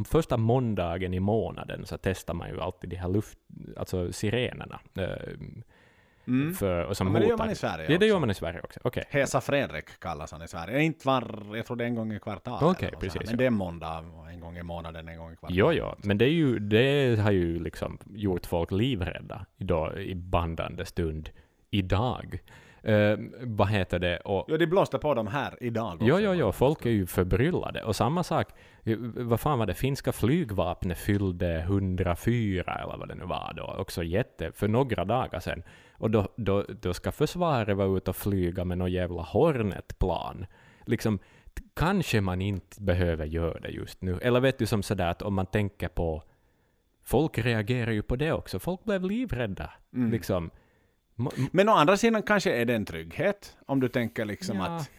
[0.07, 3.37] första måndagen i månaden så testar man ju alltid de här luft...
[3.77, 4.79] Alltså sirenerna.
[4.95, 5.07] eh,
[6.27, 6.53] mm.
[6.53, 8.05] för, och som ja, men det gör man i Sverige Ja, det också.
[8.05, 8.79] gör man i Sverige också.
[8.83, 9.03] Okej.
[9.09, 10.81] Hesa Fredrik kallas han i Sverige.
[10.81, 12.81] Inte var, jag tror det är en gång i kvartalet.
[12.81, 12.91] Här.
[12.99, 13.37] precis, Men ja.
[13.37, 15.57] det är måndag, en gång i månaden, en gång i kvartalet.
[15.57, 20.15] Jo, jo, men det, är ju, det har ju liksom gjort folk livrädda idag, i
[20.15, 21.29] bandande stund
[21.69, 22.39] idag.
[22.83, 24.17] Eh, vad heter det?
[24.17, 26.05] Och, Jo, de blåste på dem här idag också.
[26.05, 27.83] jo, jo, jo, folk är ju förbryllade.
[27.83, 28.47] Och samma sak,
[28.83, 33.75] eh, vad fan var det, finska flygvapnet fyllde 104 eller vad det nu var då,
[33.79, 35.63] också jätte, för några dagar sedan.
[35.93, 40.45] Och då, då, då ska försvaret vara ute och flyga med någon jävla Hornet-plan.
[40.85, 41.19] Liksom,
[41.73, 44.19] kanske man inte behöver göra det just nu.
[44.21, 46.23] Eller vet du som sådär att om man tänker på
[47.05, 48.59] Folk reagerar ju på det också.
[48.59, 49.69] Folk blev livrädda.
[49.93, 50.11] Mm.
[50.11, 50.49] Liksom.
[51.51, 53.57] Men å andra sidan kanske är det en trygghet.
[53.65, 54.65] Om du tänker liksom Ja.
[54.65, 54.89] att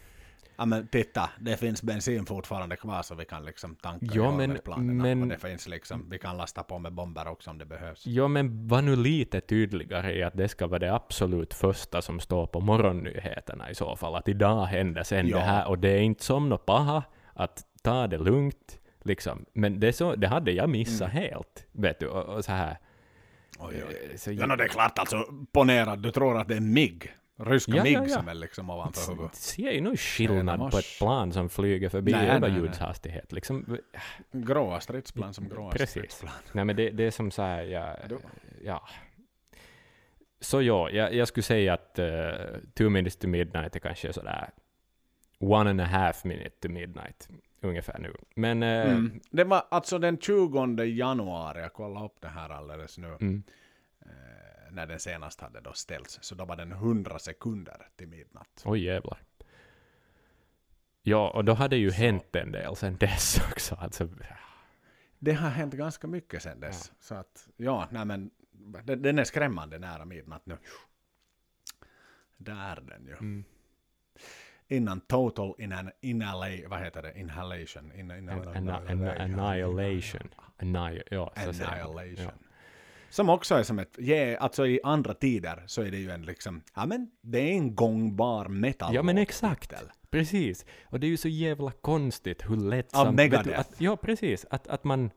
[0.57, 4.37] Ja men titta, det finns bensin fortfarande kvar så vi kan liksom tanka Ja, i
[4.37, 5.03] men- Hornet-planerna.
[5.03, 8.07] men- Och det finns liksom, vi kan lasta på med bomber också om det behövs.
[8.07, 12.19] Ja, men var nu lite tydligare i att det ska vara det absolut första som
[12.19, 14.15] står på morgonnyheterna i så fall.
[14.15, 15.37] Att idag händer sen Ja.
[15.37, 17.03] det här och det är inte som något paha
[17.33, 18.79] att ta det lugnt.
[19.03, 19.45] Liksom.
[19.53, 21.23] Men det, så, det hade jag missat Mm.
[21.23, 21.65] helt.
[21.71, 22.77] Vet du, och, och så här.
[23.59, 24.09] Oj, oj.
[24.11, 25.25] Eh, Så, Ja, no, det är klart alltså.
[25.51, 27.11] Ponera att du tror att det är MIG.
[27.37, 28.09] Ryska Ja, MIG ja, ja.
[28.15, 29.35] som är liksom ovanför huvudet.
[29.35, 33.31] ser ju nog skillnad på ett plan som flyger förbi Nej, överljudshastighet.
[33.31, 33.77] Liksom,
[34.31, 35.89] Gråa stridsplan som gråa Precis.
[35.89, 36.31] stridsplan.
[36.51, 37.95] nej men det, det är som så här, ja,
[38.63, 38.87] ja.
[40.39, 42.05] Så ja, jag, jag skulle säga att uh,
[42.73, 44.49] two minutes to midnight är kanske sådär
[45.39, 47.29] one and a half minute to midnight
[47.67, 48.15] ungefär nu.
[48.35, 49.19] Men eh, Mm.
[49.31, 53.43] Det var alltså den 20 januari, jag kollade upp det här alldeles nu, mm,
[54.01, 56.19] eh, när den senast hade då ställts.
[56.21, 58.61] Så då var den 100 sekunder till midnatt.
[58.65, 59.17] oj jävlar.
[61.01, 63.75] Ja, och då hade ju hänt en del sen dess också.
[63.75, 64.09] Alltså,
[65.19, 66.91] Det har hänt ganska mycket sedan dess.
[66.99, 68.31] Så att, ja, nej men,
[68.83, 70.57] den, den är skrämmande nära midnatt nu.
[72.37, 73.13] Där är den ju.
[73.13, 73.43] mm.
[74.67, 77.19] Innan total inan, inhala, vad heter det?
[77.19, 77.91] Inhalation.
[77.95, 80.29] In, in, An, an, an, annihilation.
[81.09, 81.33] Ja.
[81.35, 82.15] Annihilation.
[82.17, 82.31] Ja.
[83.09, 86.21] Som också är som ett, ja, alltså i andra tider så är det ju en
[86.21, 89.69] liksom, ja men det är en gångbar metal Ja men exakt.
[89.69, 89.85] titel.
[90.09, 90.65] Precis.
[90.83, 93.69] Och det är ju så jävla konstigt hur lätt Av Megadeth.
[93.77, 94.45] Ja, precis.
[94.49, 95.11] Att, att man...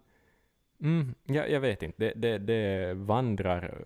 [0.81, 2.05] Mm, ja, jag vet inte.
[2.05, 3.85] Det, det, det vandrar...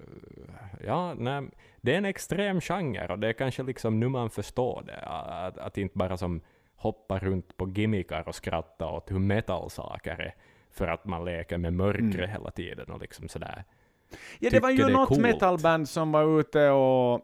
[0.86, 1.42] Ja, nej,
[1.80, 4.98] det är en extrem genre och det är kanske liksom nu man förstår det.
[5.06, 6.40] Att, att inte bara som
[6.76, 10.34] hoppa runt på gimmickar och skratta åt hur metal-saker är
[10.70, 12.30] för att man leker med mörkret Mm.
[12.30, 13.64] hela tiden och liksom sådär.
[14.38, 15.20] Ja, det var ju något coolt.
[15.20, 17.14] metalband som var ute och,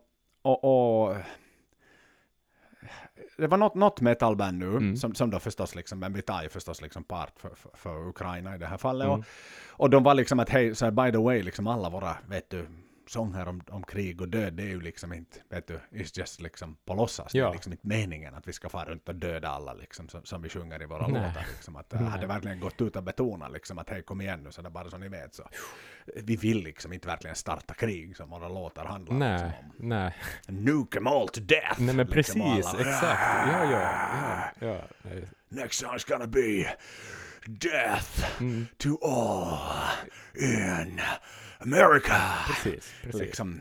[0.42, 0.64] och,
[1.08, 1.16] och
[3.36, 4.96] det var något, något metalband nu, Mm.
[4.96, 8.08] som, som då förstås liksom, men vi tar ju förstås liksom part för, för, för
[8.08, 9.06] Ukraina i det här fallet.
[9.06, 9.18] Mm.
[9.20, 9.24] Och,
[9.68, 12.50] och de var liksom att hej, så här, by the way, liksom alla våra, vet
[12.50, 12.66] du,
[13.10, 16.40] sånger om, om krig och död, det är ju liksom inte, vet du, it's just
[16.40, 17.32] liksom på låtsas.
[17.32, 17.48] Det Ja.
[17.48, 20.42] är liksom inte meningen att vi ska fara runt och döda alla liksom, som, som
[20.42, 21.22] vi sjunger i våra Nej.
[21.26, 21.46] låtar.
[21.52, 22.10] Liksom, att, äh, Nej.
[22.10, 24.70] hade verkligen gått ut och betonat liksom, att hej, kom igen nu, så det är
[24.70, 25.34] bara så ni vet.
[25.34, 25.48] Så.
[26.16, 29.88] Vi vill liksom inte verkligen starta krig som våra låtar handlar Nej, liksom, om.
[29.88, 30.14] nej.
[30.46, 31.80] Nuke them all to death!
[31.80, 33.20] Nej men liksom, precis, alla, exakt.
[33.52, 34.66] Ja, ja, ja.
[34.68, 34.82] ja.
[35.02, 35.28] nej.
[35.48, 36.76] Next song's gonna be
[37.46, 38.66] death Mm.
[38.78, 39.58] to all
[40.40, 41.00] in
[41.58, 42.16] America!
[42.46, 43.20] Precis, precis.
[43.20, 43.60] Liksom.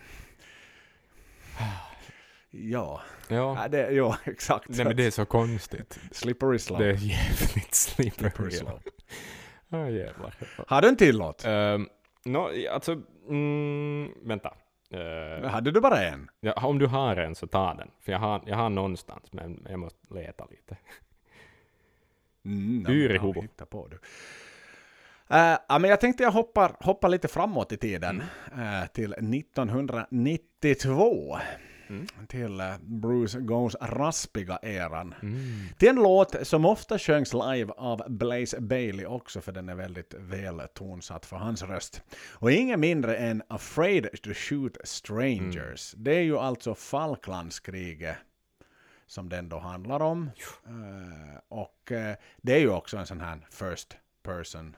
[2.50, 3.62] Ja, Ja.
[3.62, 4.70] ja det, ja exakt.
[4.70, 6.00] Nej men det är så konstigt.
[6.12, 6.84] Slippery slope.
[6.84, 8.30] Det är jävligt slippery.
[8.32, 8.90] Slippery slope.
[9.70, 10.34] Ja jävlar.
[10.68, 11.46] Har du en till låt?
[11.46, 11.90] Um,
[12.26, 14.54] no, alltså, mm, vänta.
[14.94, 16.30] Uh, Hade du bara en?
[16.40, 17.92] ja, om du har en så ta den.
[18.00, 20.78] För jag har, jag har någonstans, men jag måste leta lite.
[22.46, 23.38] Mm, ihop?
[23.38, 24.00] hitta på du.
[25.30, 31.38] Eh, ja, men jag tänkte jag hoppar, hoppar lite framåt i tiden eh, till 1992.
[31.90, 32.08] Mm.
[32.28, 35.16] Till eh, Bruce Goes raspiga eran.
[35.22, 35.40] Mm.
[35.78, 40.14] Till en låt som ofta sjöngs live av Blaze Bailey också, för den är väldigt
[40.14, 42.02] väl tonsatt för hans röst.
[42.34, 45.94] Och ingen mindre än Afraid to Shoot Strangers.
[45.98, 48.16] Det är ju alltså Falklandskriget
[49.06, 50.30] som den då handlar om.
[51.48, 51.92] Och
[52.42, 54.76] det är ju också en sån här first person,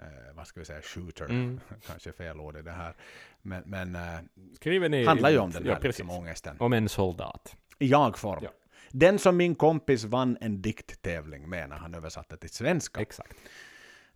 [0.00, 1.24] eh, vad ska vi säga, shooter.
[1.24, 1.60] Mm.
[1.86, 2.94] Kanske fel ord i det här.
[3.42, 4.20] Men, men eh,
[4.54, 5.04] Skriven i...
[5.04, 5.98] handlar ju om den ja, här precis.
[5.98, 6.56] liksom, ångesten.
[6.60, 7.56] Om en soldat.
[7.78, 8.40] I jag-form.
[8.42, 8.50] Ja.
[8.90, 13.00] Den som min kompis vann en dikttävling med när han översatte till svenska.
[13.00, 13.36] Exakt.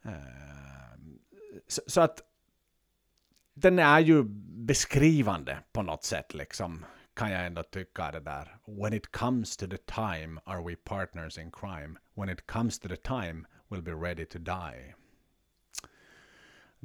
[0.05, 0.13] Eh,
[1.69, 2.23] så, så att
[3.55, 4.23] den är ju
[4.67, 8.57] beskrivande på något sätt liksom kan jag ändå tycka det där.
[8.67, 11.99] When it comes to the time are we partners in crime.
[12.15, 14.95] When it comes to the time we'll be ready to die.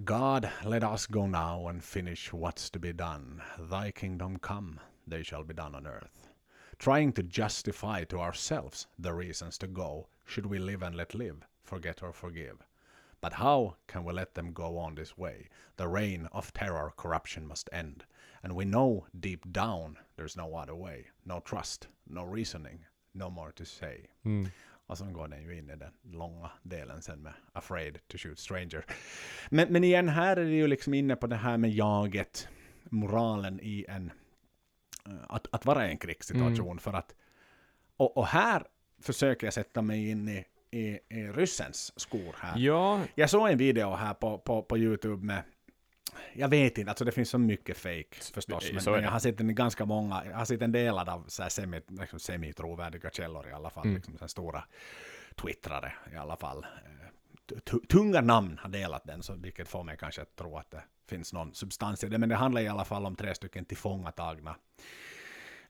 [0.05, 3.41] God, let us go now and finish what's to be done.
[3.59, 6.29] Thy kingdom come, they shall be done on earth.
[6.77, 11.45] Trying to justify to ourselves the reasons to go, should we live and let live,
[11.63, 12.63] forget or forgive.
[13.19, 15.49] But how can we let them go on this way?
[15.75, 18.05] The reign of terror, corruption must end.
[18.41, 21.07] And we know deep down there's no other way.
[21.25, 24.05] No trust, no reasoning, no more to say.
[24.25, 24.51] Mm.
[24.89, 28.39] Och sen går den ju in i den långa delen sen med Afraid to shoot
[28.39, 28.85] stranger.
[29.49, 32.49] Men, men igen, här är det ju liksom inne på det här med jaget,
[32.83, 34.11] moralen i en,
[35.05, 36.79] eh, att, att vara i en krigssituation.
[36.79, 37.15] För att,
[37.97, 38.63] och, och här
[39.01, 42.59] försöker jag sätta mig in i, i, i ryssens skor här.
[42.59, 45.43] Ja, Jag såg en video här på, på, på YouTube med
[46.33, 48.63] jag vet inte, alltså det finns så mycket fake förstås.
[48.73, 51.43] Men, men jag har sett en ganska många, jag har sett en del av så
[51.43, 53.83] här semi, liksom semi-trovärdiga källor i alla fall.
[53.83, 53.95] Mm.
[53.95, 54.63] Liksom så stora
[55.35, 56.63] twittrare i alla fall.
[57.51, 60.71] Eh, tu- Tunga namn har delat den, så vilket får mig kanske att tro att
[60.71, 62.17] det finns någon substans i det.
[62.17, 64.55] Men det handlar i alla fall om tre stycken tillfångatagna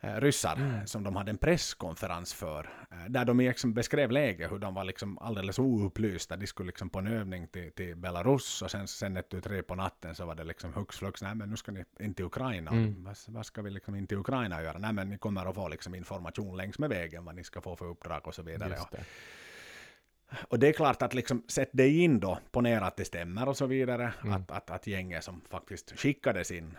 [0.02, 2.70] eh, ryssar som de hade en presskonferens för.
[2.92, 6.38] eh, Där de liksom beskrev läget, hur de var liksom alldeles oupplysta.
[6.38, 9.64] De skulle liksom på en övning till, till Belarus och sen, sen ett tu tre
[9.64, 12.26] på natten så var det liksom hux flux, nej men nu ska ni in till
[12.26, 12.72] Ukraina.
[12.72, 13.04] Mm.
[13.04, 14.78] Vad, vad ska vi liksom in till Ukraina göra?
[14.78, 17.76] Nej men ni kommer att få liksom information längs med vägen vad ni ska få
[17.76, 18.76] för uppdrag och så vidare.
[20.50, 23.58] Och det är klart att liksom, sätt dig in då, ponera att det stämmer och
[23.58, 24.34] så vidare, Mm.
[24.34, 26.78] att, att, att gänget som faktiskt skickades in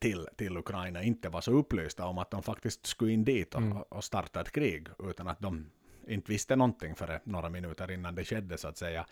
[0.00, 3.62] till, till Ukraina inte var så upplysta om att de faktiskt skulle in dit och,
[3.62, 3.78] Mm.
[3.78, 5.70] och starta ett krig, utan att de
[6.08, 9.06] inte visste någonting före några minuter innan det skedde så att säga.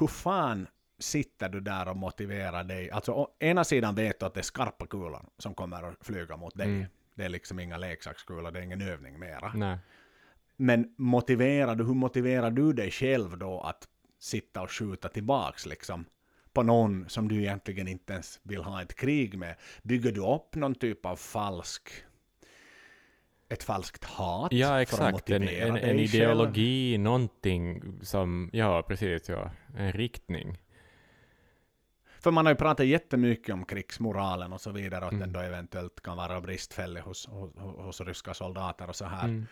[0.00, 0.66] Hur fan
[0.98, 2.90] sitter du där och motiverar dig?
[2.90, 6.36] Alltså å ena sidan vet du att det är skarpa kulor som kommer att flyga
[6.36, 6.66] mot dig.
[6.66, 6.86] Mm.
[7.14, 9.52] Det är liksom inga leksakskulor, det är ingen övning mera.
[9.54, 9.78] Nej.
[10.56, 13.88] Men motiverar du, hur motiverar du dig själv då att
[14.18, 16.04] sitta och skjuta tillbaks liksom
[16.52, 19.56] på någon som du egentligen inte ens vill ha ett krig med?
[19.82, 21.90] Bygger du upp någon typ av falsk
[23.48, 24.52] ett falskt hat?
[24.52, 25.30] Ja, exakt.
[25.30, 25.98] En, en, en själv?
[26.00, 30.58] ideologi, någonting som, ja precis, ja, en riktning.
[32.20, 35.20] För man har ju pratat jättemycket om krigsmoralen och så vidare, och att Mm.
[35.20, 39.24] den då eventuellt kan vara bristfällig hos, hos, hos ryska soldater och så här.
[39.24, 39.46] Mm.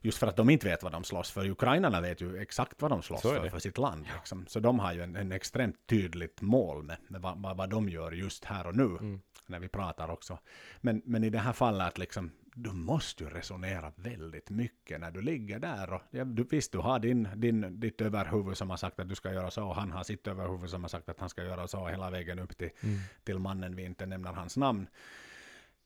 [0.00, 1.50] Just för att de inte vet vad de slåss för.
[1.50, 4.06] Ukrainarna vet ju exakt vad de slåss för, för sitt land.
[4.16, 4.46] Liksom.
[4.46, 7.88] Så de har ju en, en extremt tydligt mål med, med vad, vad, vad de
[7.88, 9.20] gör just här och nu, Mm.
[9.46, 10.38] när vi pratar också.
[10.80, 15.10] Men, men i det här fallet, att liksom, du måste ju resonera väldigt mycket när
[15.10, 15.92] du ligger där.
[15.92, 19.14] Och, ja, du, visst, du har din, din, ditt överhuvud som har sagt att du
[19.14, 21.68] ska göra så, och han har sitt överhuvud som har sagt att han ska göra
[21.68, 22.98] så hela vägen upp till, Mm.
[23.24, 24.86] till mannen vi inte nämner hans namn.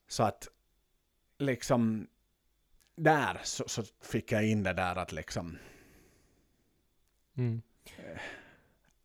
[0.09, 0.49] Så att
[1.39, 2.07] liksom
[2.97, 5.59] där så, så fick jag in det där att liksom
[7.37, 7.63] Mm.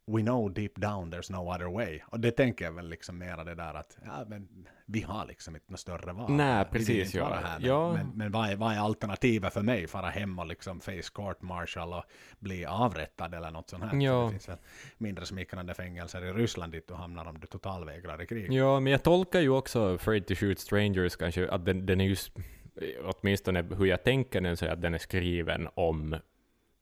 [0.07, 1.99] we know deep down there's no other way.
[2.07, 5.55] Och det tänker jag väl liksom mera det där att ja, men vi har liksom
[5.55, 6.31] inte något större val.
[6.31, 7.33] Nej, precis, ja.
[7.43, 7.93] Här, men, Ja.
[7.93, 9.87] men, men vad, är, vad är alternativet för mig?
[9.87, 12.03] Fara hem och liksom face court martial och
[12.39, 14.01] bli avrättad eller något sånt här.
[14.01, 14.23] Ja.
[14.25, 14.57] Det finns väl
[14.97, 18.53] mindre smickrande fängelser i Ryssland dit du hamnar om du totalvägrar i krig.
[18.53, 22.05] Ja, men jag tolkar ju också Afraid to shoot strangers kanske, att den, den är
[22.05, 22.31] just,
[23.03, 26.15] åtminstone hur jag tänker den, så är att den är skriven om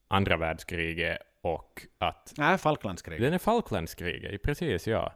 [0.08, 3.22] andra världskriget och att Nej, Falklandskriget.
[3.22, 5.14] den är Falklandskriget, precis ja.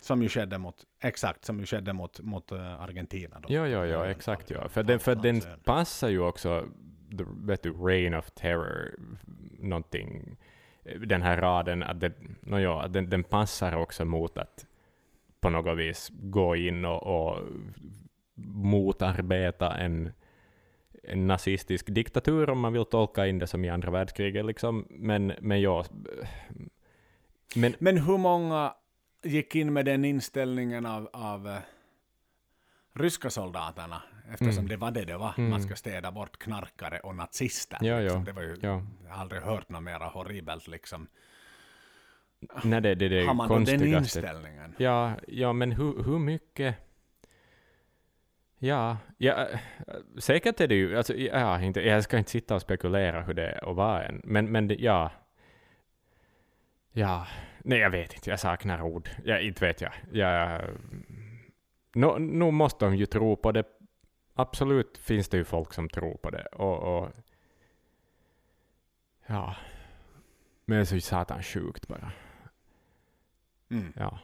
[0.00, 3.40] Som ju skedde mot, exakt, som ju skedde mot, mot eh, Argentina.
[3.40, 3.54] Då.
[3.54, 4.68] Ja, ja, ja, exakt ja.
[4.68, 6.68] För den, för den passar ju också,
[7.18, 8.94] the, vet du, Reign of Terror,
[9.58, 10.36] någonting,
[11.06, 14.66] den här raden, att det, no, ja, den, den passar också mot att
[15.40, 17.38] på något vis gå in och, och
[18.44, 20.12] motarbeta en,
[21.02, 24.86] en nazistisk diktatur, om man vill tolka in det som i andra världskriget, liksom.
[24.90, 25.84] Men, men ja,
[27.54, 28.74] men Men hur många
[29.24, 31.58] gick in med den inställningen av, av eh,
[32.94, 34.02] ryska soldaterna?
[34.32, 34.68] Eftersom Mm.
[34.68, 35.34] det var det det var.
[35.38, 35.50] Mm.
[35.50, 37.78] Man ska städa bort knarkare och nazister.
[37.80, 38.18] Ja, liksom.
[38.18, 38.24] ja.
[38.26, 41.06] Det var ju, ja, Jag har aldrig hört något mera horribelt liksom.
[42.64, 44.18] nej, det, det, det har man då den konstigaste.
[44.18, 44.74] inställningen?
[44.78, 46.76] Ja, ja men hur, hur mycket...
[48.62, 49.58] Ja, ja, äh,
[50.18, 50.96] säkert är det ju...
[50.96, 54.20] Alltså, ja, inte, jag ska inte sitta och spekulera hur det är att vara en,
[54.24, 55.10] men, men ja...
[56.92, 57.26] Ja,
[57.58, 59.10] nej jag vet inte, jag saknar ord.
[59.24, 59.92] Ja, inte vet jag.
[60.12, 60.62] jag
[61.92, 63.64] nu no, måste de ju tro på det.
[64.34, 66.46] Absolut finns det ju folk som tror på det.
[66.46, 67.10] Och, och
[69.26, 69.56] ja,
[70.64, 72.12] men det är så satan sjukt bara.
[73.70, 73.92] Mm.
[73.96, 74.18] Ja.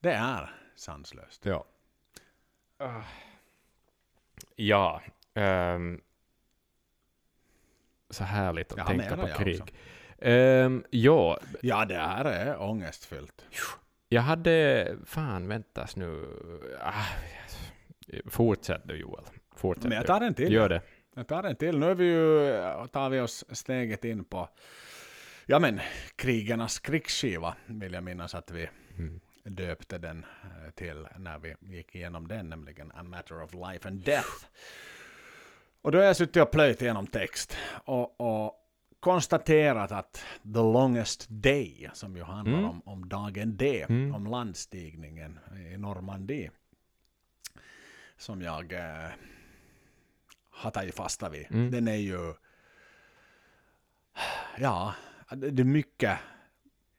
[0.00, 1.46] Det är sanslöst.
[1.46, 1.64] Ja.
[4.56, 5.02] Ja.
[5.34, 6.00] ehm,
[8.10, 9.74] så härligt att har tänka på krig.
[10.18, 13.46] Ehm, ja, Ja, det här är ångestfyllt.
[14.08, 14.96] jag hade...
[15.06, 16.28] Fan, väntas nu.
[16.80, 17.04] Ah,
[18.26, 19.24] fortsätt du Joel.
[19.56, 20.52] Fortsätt Men jag tar en till.
[20.52, 20.82] Gör det.
[21.14, 21.78] Jag tar en till.
[21.78, 24.48] Nu är vi ju, tar vi oss steget in på
[25.46, 25.80] ja, men,
[26.16, 28.68] krigarnas krigsskiva, vill jag minnas att vi
[28.98, 29.20] Mm.
[29.44, 30.24] Döpte den
[30.64, 34.46] eh, till när vi gick igenom den, nämligen A Matter of Life and Death.
[35.82, 38.58] Och då har jag suttit och plöjt igenom text och, och
[39.00, 42.70] konstaterat att The Longest Day, som ju handlar Mm.
[42.70, 44.14] om, om dagen D, Mm.
[44.14, 45.38] om landstigningen
[45.72, 46.50] i Normandie,
[48.16, 49.08] som jag eh,
[50.50, 51.46] har tagit fasta vid.
[51.50, 51.70] Mm.
[51.70, 52.34] Den är ju,
[54.58, 54.94] ja,
[55.30, 56.18] det är mycket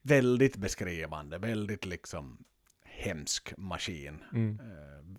[0.03, 2.43] väldigt beskrivande, väldigt liksom
[2.83, 4.23] hemsk maskin.
[4.33, 4.59] Mm.
[4.59, 5.17] Eh,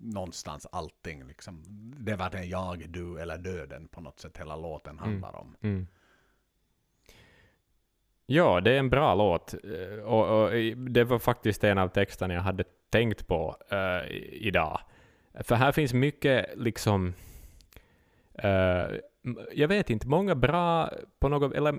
[0.00, 1.62] någonstans allting liksom.
[1.98, 5.56] Det var den jag, du eller döden på något sätt hela låten handlar om.
[5.60, 5.86] Mm.
[8.26, 9.54] Ja, det är en bra låt.
[9.54, 13.56] Eh, Och, och det var faktiskt en av texterna jag hade tänkt på
[14.10, 14.80] i- idag.
[15.40, 17.14] För här finns mycket liksom...
[18.34, 19.00] m-
[19.54, 21.54] jag vet inte, många bra på något...
[21.54, 21.72] Eller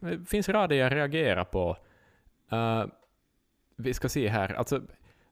[0.00, 1.76] det finns rader jag reagerar på.
[2.52, 2.84] Eh,
[3.76, 4.80] vi ska se här, alltså...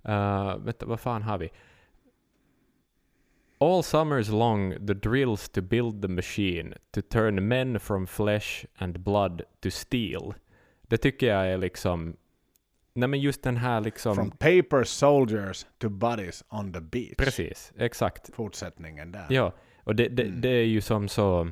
[0.09, 1.51] Uh, vänta, vad fan har vi?
[3.59, 9.01] All summers long the drills to build the machine, to turn men from flesh and
[9.01, 10.35] blood to steel.
[10.83, 12.17] Det tycker jag är liksom...
[12.93, 14.15] Nej men just den här liksom...
[14.15, 17.17] From paper soldiers to buddies on the beach.
[17.19, 18.35] Precis, exakt.
[18.35, 19.27] Fortsättningen där.
[19.31, 19.53] Ja,
[19.85, 20.41] och det, det, Mm.
[20.41, 21.51] det är ju som så...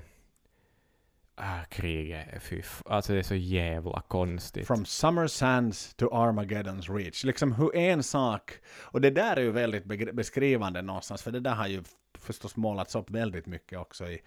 [1.41, 4.67] Ah, kriget, är fy Alltså det är så jävla konstigt.
[4.67, 7.25] From summer sands to Armageddons reach.
[7.25, 11.55] Liksom hur en sak, och det där är ju väldigt beskrivande någonstans, för det där
[11.55, 11.83] har ju
[12.19, 14.21] förstås målats upp väldigt mycket också i,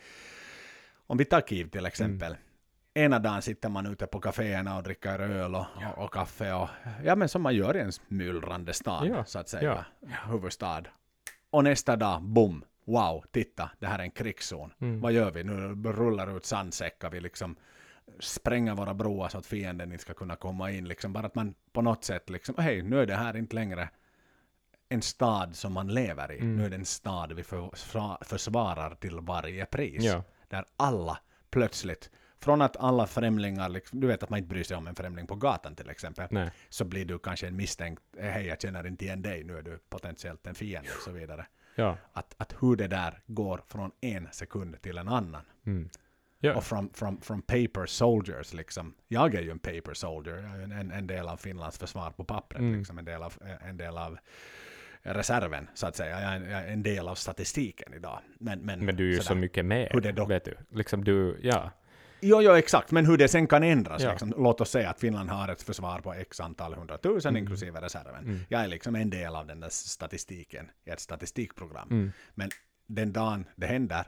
[1.08, 2.36] om vi tar Kiev till exempel.
[2.94, 5.66] Ena dagen sitter man ute på kaféerna och dricker öl och,
[5.98, 6.70] och, och kaffe och,
[7.04, 10.08] ja men som man gör i en myllrande stad, Ja, så att säga, ja.
[10.32, 10.84] huvudstad.
[11.50, 14.74] Och nästa dag, boom, wow, titta, det här är en krigszon.
[14.82, 15.02] Mm.
[15.02, 15.44] Vad gör vi?
[15.44, 17.56] Nu rullar ut sandsäckar, vi liksom
[18.20, 20.88] spränga våra broar så att fienden inte ska kunna komma in.
[20.88, 21.14] Liksom.
[21.14, 23.90] Bara att man på något sätt, liksom, hej, nu är det här inte längre
[24.90, 26.40] en stad som man lever i.
[26.40, 26.56] Mm.
[26.56, 27.70] Nu är det en stad vi för,
[28.26, 30.04] försvarar till varje pris.
[30.04, 30.24] Ja.
[30.48, 31.20] Där alla
[31.50, 34.96] plötsligt, från att alla främlingar, liksom, du vet att man inte bryr sig om en
[34.96, 36.52] främling på gatan till exempel, Nej.
[36.70, 39.80] så blir du kanske en misstänkt, hej jag känner inte igen dig, nu är du
[39.90, 41.46] potentiellt en fiende och så vidare.
[41.82, 41.98] Ja.
[42.14, 45.42] Att, att hur det där går från en sekund till en annan.
[45.66, 45.90] Mm.
[46.40, 46.56] Ja.
[46.56, 48.94] Och from, from, from paper soldiers liksom.
[49.08, 50.38] Jag är ju en paper soldier.
[50.38, 52.60] En, en del av Finlands försvar på pappret.
[52.60, 52.78] Mm.
[52.78, 52.98] Liksom.
[52.98, 53.34] En, del av,
[53.68, 54.18] en del av
[55.02, 56.22] reserven, så att säga.
[56.22, 58.20] Jag är, en, del av statistiken idag.
[58.40, 59.42] Men, men, Men du är ju så sådär.
[59.42, 60.58] mycket mer, Hur det vet du.
[60.70, 61.72] Liksom du, ja.
[62.22, 62.92] Jo, jo, exakt.
[62.92, 64.04] Men hur det sen kan ändras.
[64.04, 64.12] Ja.
[64.12, 64.34] Liksom.
[64.38, 68.24] Låt oss säga att Finland har ett försvar på x antal hundratusen inklusive reserven.
[68.24, 68.40] Mm.
[68.50, 71.88] Jag är liksom en del av den där statistiken i ett statistikprogram.
[71.92, 72.12] Mm.
[72.34, 72.50] Men
[72.88, 74.06] den dagen det händer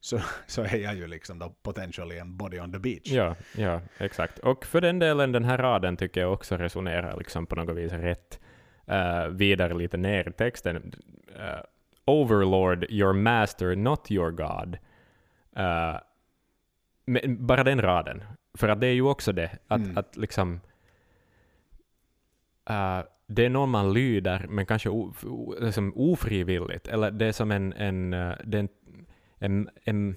[0.00, 3.06] så, så är jag ju liksom då potentially en body on the beach.
[3.06, 4.38] Ja, ja, exakt.
[4.38, 7.92] Och för den delen, den här raden tycker jag också resonerar liksom på något vis
[7.92, 8.40] rätt
[8.90, 10.76] uh, vidare lite ner i texten.
[11.36, 11.60] Uh,
[12.04, 14.78] Overlord, your master, not your God.
[15.58, 16.00] Uh,
[17.04, 18.22] men bara den raden.
[18.58, 19.98] För att det är ju också det, att, Mm.
[19.98, 20.60] att liksom...
[22.70, 26.88] Uh, det är någon man lyder, men kanske o, o, liksom ofrivilligt.
[26.88, 27.72] Eller det är som en...
[27.72, 28.68] en, är en,
[29.38, 30.16] en, en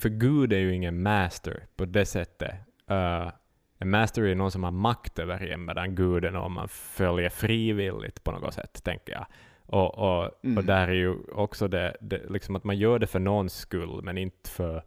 [0.00, 2.54] för Gud är ju ingen master på det sättet.
[2.90, 3.30] Uh,
[3.78, 7.28] en master är någon som har makt över en, medan Gud är någon man följer
[7.30, 9.26] frivilligt på något sätt, tänker jag.
[9.66, 10.58] Och, och, Mm.
[10.58, 14.02] och där är ju också det, det, liksom att man gör det för någons skull,
[14.02, 14.84] men inte för,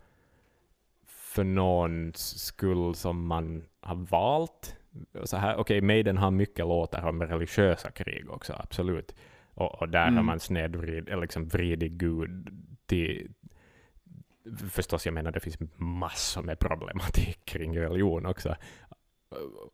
[1.33, 4.75] för någons skull som man har valt.
[5.23, 9.15] Så här, okej, Maiden har mycket låtar om religiösa krig också, absolut.
[9.53, 10.25] Och, och där har Mm.
[10.25, 12.49] man snedvrid, eller liksom vridit Gud
[12.85, 13.31] till...
[14.71, 18.55] Förstås, jag menar det finns massor med problematik kring religion också.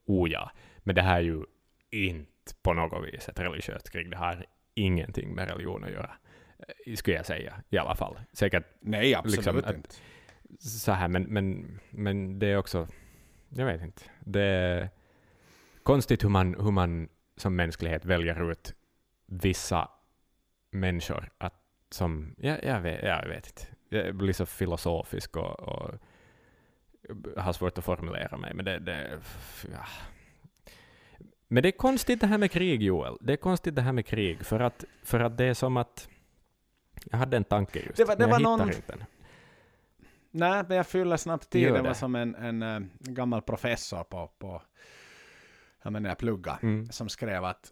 [0.06, 0.52] Oh ja,
[0.84, 1.44] men det här är ju
[1.92, 4.12] inte på något vis ett religiöst krig.
[4.12, 6.12] Det har ingenting med religion att göra,
[6.88, 8.20] eh, skulle jag säga i alla fall.
[8.34, 9.90] Säkert Nej, absolut Liksom att- inte.
[10.60, 12.88] Så här, men, men, men det är också,
[13.50, 14.90] jag vet inte, det är
[15.84, 18.74] konstigt hur man, hur man som mänsklighet väljer ut
[19.26, 19.90] vissa
[20.72, 25.92] människor att som, ja, jag, vet, jag vet inte, jag blir så filosofisk och, och
[27.38, 29.20] har svårt att formulera mig, men det, det
[29.72, 29.86] ja.
[31.48, 33.18] Men det är konstigt det här med krig, Joel.
[33.22, 36.10] Det är konstigt det här med krig, för att, för att det är som att
[37.12, 39.04] jag hade en tanke just, Det var- det men jag var hittar någon- inte den.
[40.36, 41.56] Nej, men jag fyller snabbt.
[41.56, 44.62] Gör Det var som en, en, eh, gammal professor på, på
[45.84, 46.90] ja, men när jag pluggade, Mm.
[46.92, 47.72] som skrev att,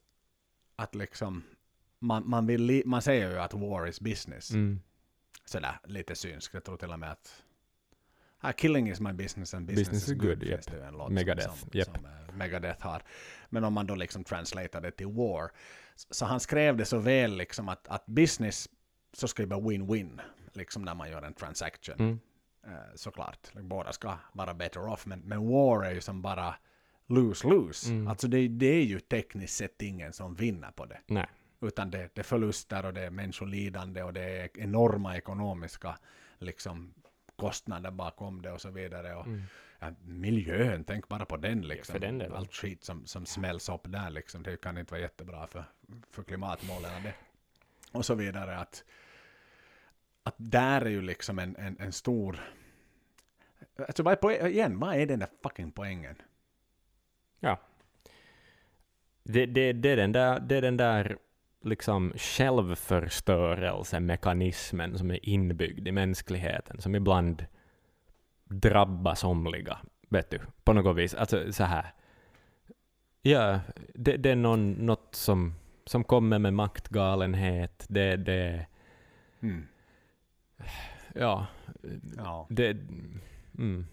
[0.76, 1.43] att liksom,
[1.99, 4.51] man, man, vill man säger ju att war is business.
[4.51, 4.80] Mm.
[5.45, 6.53] Sådär lite synsk.
[6.53, 7.43] Jag tror till och med att
[8.39, 10.39] ah, killing is my business and business, Business is good.
[10.39, 10.66] good, japp.
[10.72, 11.86] det ju en låt Megadeth, som, japp.
[11.95, 13.01] som eh, Megadeth har.
[13.49, 15.51] Men om man då liksom translatar det till war.
[15.95, 18.70] Så, så han skrev det så väl liksom att, att business
[19.14, 20.20] så ska det vara win-win.
[20.53, 21.95] Liksom när man gör en transaction.
[21.99, 22.20] Mm.
[22.68, 23.51] Eh, såklart.
[23.53, 25.05] Båda ska vara better off.
[25.05, 26.55] Men, men war är ju som bara
[27.07, 27.89] lose-lose.
[27.91, 28.07] Mm.
[28.07, 30.99] Alltså det, det är ju tekniskt sett ingen som vinner på det.
[31.07, 31.28] Nej.
[31.61, 35.97] Utan det, det är förluster och det är människolidande och det är enorma ekonomiska
[36.38, 36.93] liksom,
[37.36, 39.16] kostnader bakom det och så vidare.
[39.16, 39.43] Och, Mm.
[39.80, 41.99] ja, miljön, tänk bara på den liksom.
[41.99, 42.34] den.
[42.34, 44.43] Allt skit som, som smälls upp där liksom.
[44.43, 45.64] Det kan inte vara jättebra för,
[46.11, 46.91] för klimatmålen.
[47.91, 48.57] Och så vidare.
[48.57, 48.84] Att,
[50.24, 52.39] att där är ju liksom en, en, en stor...
[53.78, 56.15] Alltså vad är poäng, igen, vad är den där fucking poängen?
[57.39, 57.59] Ja.
[59.24, 61.17] Det, det, det, är den där, det är den där
[61.63, 67.45] liksom självförstörelsemekanismen som är inbyggd i mänskligheten, som ibland
[68.43, 69.78] drabbar somliga,
[70.09, 71.13] vet du, på något vis.
[71.13, 71.93] Alltså så här.
[73.21, 73.59] Ja,
[73.93, 75.53] det, det är någon, något som,
[75.86, 77.86] som kommer med maktgalenhet.
[77.89, 78.65] Det, det,
[79.43, 79.67] Mm.
[81.16, 81.47] Ja,
[82.18, 82.47] Ja.
[82.49, 82.70] det,
[83.57, 83.86] mm,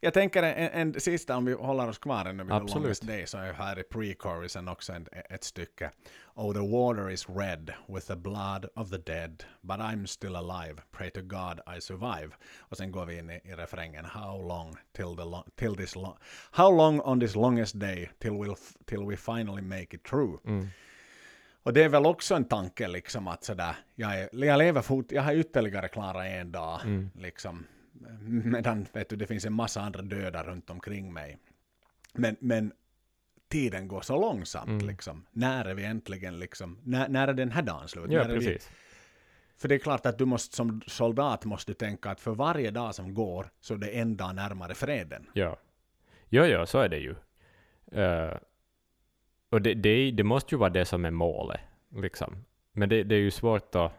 [0.00, 2.74] Jag tänker en, en sista, om vi håller oss kvar ännu vid The.
[2.74, 5.90] Longest Day, så är här i pre-chorusen också en, ett stycke.
[6.34, 10.82] Oh, the water is red with the blood of the dead, but I'm still alive,
[10.92, 12.30] pray to God I survive.
[12.58, 14.04] Och sen går vi in i, i refrängen.
[14.04, 16.16] How long till, the lo- till this long,
[16.50, 20.40] how long on this longest day till, we'll, till we finally make it through.
[20.46, 20.68] mm,
[21.64, 25.12] Och det är väl också en tanke liksom att sådär, jag, är, jag lever fort,
[25.12, 27.66] jag har ytterligare klarat en dag mm, liksom.
[28.44, 31.38] Medan vet du, det finns en massa andra döda runt omkring mig.
[32.12, 32.72] Men, men
[33.48, 34.86] tiden går så långsamt Mm.
[34.86, 35.26] liksom.
[35.32, 38.10] När är vi äntligen liksom, när, när är den här dagen slut?
[38.10, 38.70] ja, precis.
[39.58, 42.70] för det är klart att du måste som soldat måste du tänka att för varje
[42.70, 45.26] dag som går så är det en dag närmare freden.
[45.32, 45.56] Ja.
[46.28, 47.14] Jo, jo, så är det ju.
[47.92, 48.34] Eh,
[49.54, 52.44] och det, det, det måste ju vara det som är målet, liksom.
[52.72, 53.92] Men det, det är ju svårt att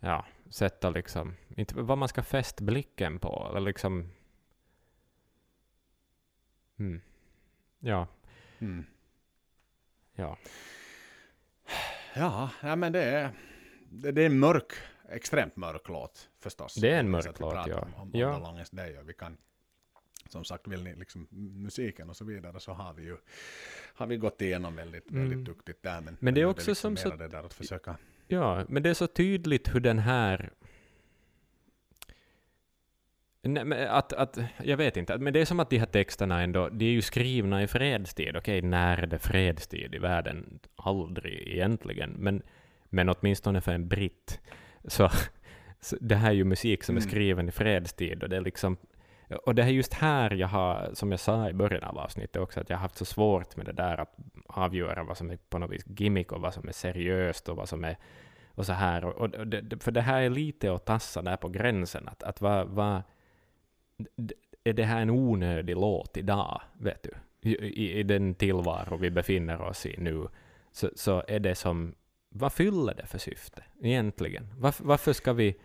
[0.00, 4.10] ja, sätta liksom, inte vad man ska fästa blicken på, eller liksom...
[6.78, 7.00] Mm.
[7.78, 8.06] Ja,
[8.58, 8.84] Mm.
[10.14, 10.36] ja.
[12.14, 13.30] Ja, ja, men det är,
[13.90, 14.72] det, det är en mörk,
[15.08, 16.74] extremt mörk låt förstås.
[16.74, 17.80] Det är en mörk låt, ja.
[17.80, 18.34] Om, om Ja.
[18.34, 19.36] The Longest Day och vi kan,
[20.32, 21.26] som sagt, vill ni liksom
[21.64, 23.16] musiken och så vidare så har vi ju
[23.94, 25.44] har vi gått igenom väldigt, väldigt Mm.
[25.44, 26.00] duktigt där.
[26.00, 27.96] Men, Men det är också liksom som så- det där att försöka...
[28.28, 30.50] Ja, men det är så tydligt hur den här...
[33.44, 36.42] Nej, men att, att, jag vet inte, men det är som att de här texterna
[36.42, 38.36] ändå, de är ju skrivna i fredstid.
[38.36, 40.58] Okej, när är det fredstid i världen?
[40.76, 42.42] Aldrig egentligen, men,
[42.84, 44.40] men åtminstone för en britt.
[44.84, 45.10] Så,
[45.80, 47.10] så det här är ju musik som är Mm.
[47.10, 48.76] skriven i fredstid och det är liksom
[49.34, 52.60] och det är just här jag har, som jag sa i början av avsnittet också,
[52.60, 54.16] att jag har haft så svårt med det där att
[54.46, 57.68] avgöra vad som är på något vis gimmick och vad som är seriöst och vad
[57.68, 57.96] som är
[58.54, 59.04] och så här.
[59.04, 62.40] Och, och det, för det här är lite att tassa där på gränsen, att, att
[62.40, 63.02] vad, vad,
[64.64, 67.10] är det här en onödig låt idag, vet du?
[67.50, 70.28] I, i, i den tillvaro vi befinner oss i nu,
[70.72, 71.94] så, så är det som,
[72.28, 74.48] vad fyller det för syfte egentligen?
[74.58, 75.56] Varför, varför ska vi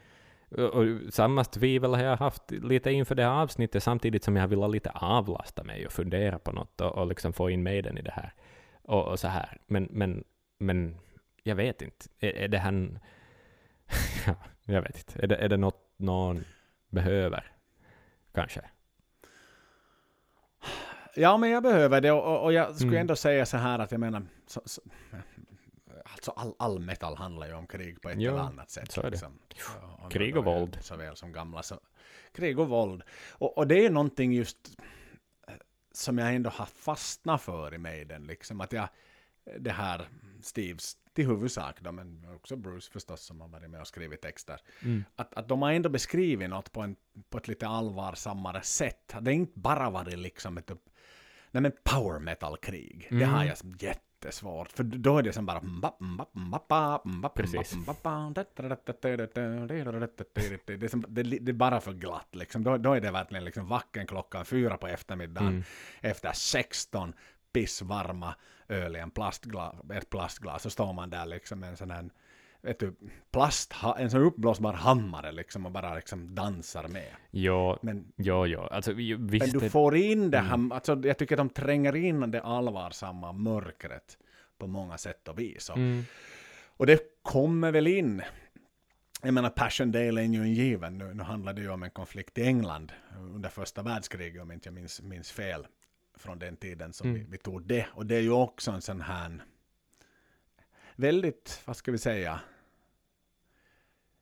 [0.52, 4.60] och samma tvivel har jag haft lite inför det här avsnittet, samtidigt som jag vill
[4.60, 8.02] ha lite avlasta mig och fundera på något och, och liksom få in Maiden i
[8.02, 8.34] det här.
[8.84, 9.58] Och, och så här.
[9.68, 10.24] Men, men,
[10.58, 10.98] men
[11.44, 12.06] jag vet inte.
[12.20, 13.00] Är, är det här...
[14.28, 15.24] ja, jag vet inte.
[15.24, 16.44] Är det, är det något någon
[16.90, 17.52] behöver?
[18.34, 18.62] Kanske.
[21.16, 23.02] Ja, men jag behöver det och, och- och jag skulle Mm.
[23.02, 24.82] ändå säga så här att jag menar, så, så,
[26.12, 28.92] alltså all, all metal handlar ju om krig på ett Ja, eller annat sätt.
[28.92, 29.10] så är det.
[29.10, 29.40] Liksom.
[30.00, 30.78] Och Krig och det våld.
[30.82, 31.64] Såväl som gamla.
[31.64, 31.80] Så,
[32.32, 33.04] krig och våld.
[33.32, 34.58] Och, och det är någonting just
[35.48, 35.54] eh,
[35.92, 38.24] som jag ändå har fastnat för i Maiden.
[38.28, 38.90] Liksom, att jag,
[39.60, 40.08] det här
[40.42, 44.62] Steves till huvudsak, då, men också Bruce förstås som har varit med och skrivit texter.
[44.84, 45.04] Mm.
[45.16, 46.96] Att, att de har ändå beskrivit något på, en,
[47.30, 49.14] på ett lite allvarsammare sätt.
[49.22, 50.72] Det är inte bara varit liksom ett
[51.52, 53.08] nej men power metal-krig.
[53.10, 53.30] Det Mm.
[53.30, 53.78] har jag som
[54.26, 54.72] jättesvårt.
[54.72, 55.62] För då är det som bara...
[57.36, 57.74] Precis.
[60.78, 62.64] Det är, som, det, är- det är bara för glatt liksom.
[62.64, 65.48] Då, då är det verkligen liksom vacken klockan fyra på eftermiddagen.
[65.48, 65.64] Mm.
[66.02, 67.14] Efter 16
[67.54, 68.36] pissvarma
[68.68, 70.64] öl i en plastglas, ett plastglas.
[70.64, 72.10] Så står man där liksom med en sån här
[72.62, 72.96] vet du,
[73.32, 77.12] plast, en sån uppblåsbar hammare liksom och bara liksom dansar med.
[77.32, 78.60] Jo, Men jo, jo.
[78.62, 79.60] Alltså, vi- men visst...
[79.60, 84.18] du får in det här, alltså, jag tycker att de tränger in det allvarsamma mörkret
[84.58, 85.70] på många sätt och vis.
[85.70, 86.04] Och, Mm.
[86.78, 88.22] och det kommer väl in,
[89.24, 92.38] jag menar Passchendaele är ju en given, nu, nu handlar det ju om en konflikt
[92.38, 95.68] i England under första världskriget om inte jag minns, minns fel
[96.18, 97.20] från den tiden som Mm.
[97.22, 97.86] vi, vi tog det.
[97.94, 99.44] Och det är ju också en sån här
[100.98, 102.40] väldigt, vad ska vi säga,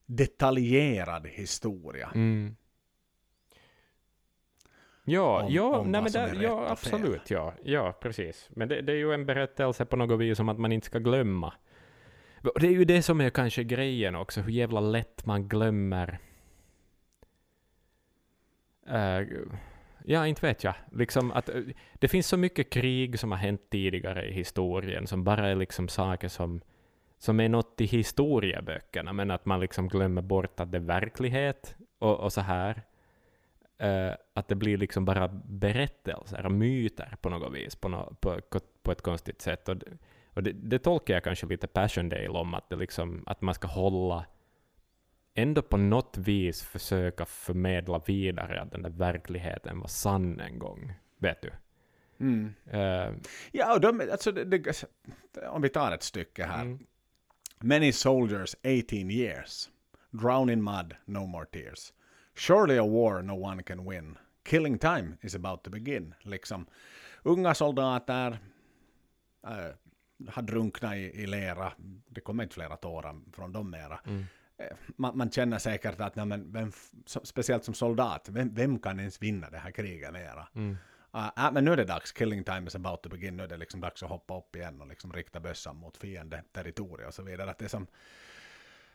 [0.05, 2.11] detaljerad historia.
[2.15, 2.55] Mm.
[5.03, 7.29] Ja, Om- ja, om nej, men som där, ja absolut.
[7.29, 8.49] Ja, ja, precis.
[8.55, 10.99] Men det, det är ju en berättelse på något vis om att man inte ska
[10.99, 11.53] glömma.
[12.55, 16.19] Det är ju det som är kanske grejen också, hur jävla lätt man glömmer.
[18.87, 19.27] Eh,
[20.07, 20.73] ja, inte vet jag.
[20.91, 21.61] Liksom att, eh,
[21.93, 25.87] det finns så mycket krig som har hänt tidigare i historien, som bara är liksom
[25.87, 26.61] saker som,
[27.17, 31.75] som är något i historieböckerna, men att man liksom glömmer bort att det är verklighet
[31.99, 32.81] och, och så här.
[33.83, 38.39] Uh, att det blir liksom bara berättelser och myter på något vis, på, no, på,
[38.83, 39.69] på ett konstigt sätt.
[39.69, 39.75] Och,
[40.33, 43.67] Och det, det tolkar jag kanske lite Passiondale om, att, det liksom, att man ska
[43.67, 44.25] hålla
[45.35, 50.93] ändå på något vis försöka förmedla vidare att den där verkligheten var sann en gång.
[51.17, 51.51] Vet du?
[52.19, 52.53] Mm.
[52.65, 53.13] Eh,
[53.51, 54.83] Ja, och de, alltså, det, det,
[55.49, 56.61] om vi tar ett stycke här.
[56.61, 56.79] mm,
[57.59, 59.69] Many soldiers 18 years.
[60.11, 61.93] Drown in mud, no more tears.
[62.35, 64.17] Surely a war no one can win.
[64.45, 66.13] Killing time is about to begin.
[66.21, 66.65] Liksom,
[67.23, 68.37] unga soldater
[69.47, 69.75] äh,
[70.29, 71.73] har drunknat i, i lera.
[72.09, 73.99] Det kommer inte flera tårar från dem mera.
[74.05, 74.25] mm,
[74.95, 76.71] Man, man känner säkert att, nej, men vem,
[77.05, 80.47] speciellt som soldat, vem, vem kan ens vinna det här kriget mera?
[80.55, 80.77] mm,
[81.15, 83.57] Uh, men nu är det dags, killing time is about to begin, nu är det
[83.57, 87.23] liksom dags att hoppa upp igen och liksom rikta bössan mot fiende territorium och så
[87.23, 87.51] vidare.
[87.51, 87.87] Att det är som,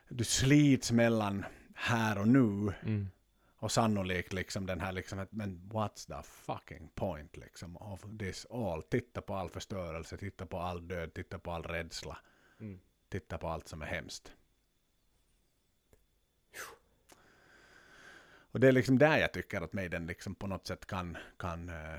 [0.08, 1.44] du slits mellan
[1.74, 3.10] här och nu mm,
[3.56, 8.82] och sannolikt liksom den här liksom, men what's the fucking point liksom of this all?
[8.82, 12.18] Titta på all förstörelse, titta på all död, titta på all rädsla,
[12.60, 12.80] mm.
[13.08, 14.32] titta på allt som är hemskt.
[18.52, 21.68] Och det är liksom där jag tycker att Maiden liksom på något sätt kan, kan
[21.68, 21.98] eh,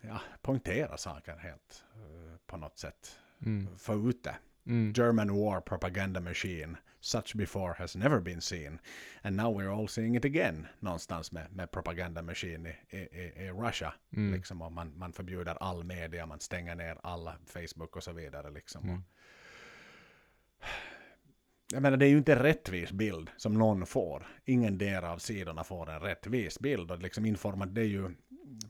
[0.00, 3.18] ja, poängtera saker helt eh, på något sätt.
[3.46, 4.36] Mm, Få ut det.
[4.66, 6.76] mm, German war propaganda machine.
[7.00, 8.78] Such before has never been seen.
[9.22, 10.66] And now we're all seeing it again.
[10.80, 13.94] Någonstans med, med propaganda machine i, i, i, i Russia.
[14.16, 14.34] Mm.
[14.34, 18.50] Liksom, och man, man förbjuder all media, man stänger ner alla Facebook och så vidare.
[18.50, 18.88] Liksom.
[18.88, 19.02] Mm.
[21.72, 24.26] Jag menar, det är ju inte en rättvis bild som någon får.
[24.44, 26.90] Ingen del av sidorna får en rättvis bild.
[26.90, 28.10] Och liksom informa, det är ju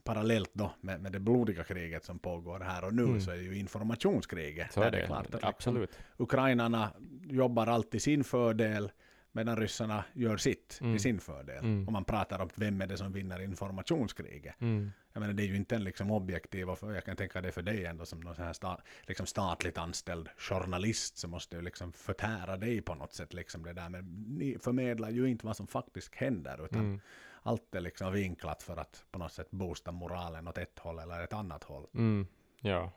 [0.03, 3.21] parallellt då med, med det blodiga kriget som pågår här och nu Mm.
[3.21, 4.73] så är det ju informationskriget.
[4.73, 5.99] Så är det, klart att liksom absolut.
[6.17, 6.89] Ukrainarna
[7.25, 8.91] jobbar alltid sin fördel
[9.35, 10.95] medan ryssarna gör sitt Mm.
[10.95, 11.57] i sin fördel.
[11.63, 11.87] Mm.
[11.87, 14.61] Och man pratar om vem är det som vinner informationskriget.
[14.61, 17.51] Mm, Jag menar, det är ju inte en liksom objektiv, och jag kan tänka det
[17.51, 21.93] för dig ändå som någon här sta, liksom statligt anställd journalist så måste du liksom
[21.93, 23.33] förtära dig på något sätt.
[23.33, 23.89] Liksom det där.
[23.89, 24.05] Men
[24.37, 26.99] ni förmedlar ju inte vad som faktiskt händer utan mm,
[27.43, 31.23] allt är liksom vinklat för att på något sätt boosta moralen åt ett håll eller
[31.23, 31.87] ett annat håll.
[31.93, 32.27] mm,
[32.61, 32.91] ja.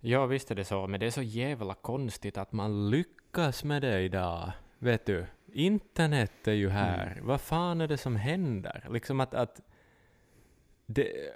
[0.00, 3.82] Ja, visst är det så, men det är så jävla konstigt att man lyckas med
[3.82, 4.52] det idag.
[4.82, 7.12] Vet du, internet är ju här.
[7.12, 7.26] Mm.
[7.26, 8.86] Vad fan är det som händer?
[8.90, 9.60] Liksom att, att
[10.86, 11.32] det...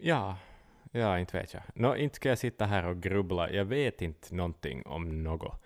[0.00, 0.38] Ja,
[0.90, 1.62] ja, inte vet jag.
[1.74, 3.50] Nå, inte ska jag sitta här och grubbla.
[3.50, 5.62] Jag vet inte någonting om något.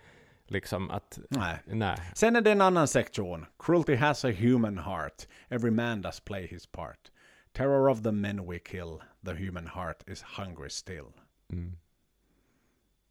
[0.47, 1.57] Liksom att, Nej.
[1.65, 1.97] nej.
[2.13, 3.45] Sen är det en annan sektion.
[3.59, 5.27] Cruelty has a human heart.
[5.49, 7.11] Every man does play his part.
[7.51, 9.01] Terror of the men we kill.
[9.25, 11.07] The human heart is hungry still.
[11.51, 11.77] Mm.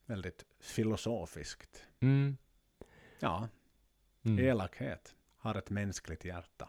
[0.07, 1.83] Väldigt filosofiskt.
[2.01, 2.37] Mm.
[3.25, 3.49] Ja,
[4.25, 4.45] Mm.
[4.45, 6.69] elakhet har ett mänskligt hjärta.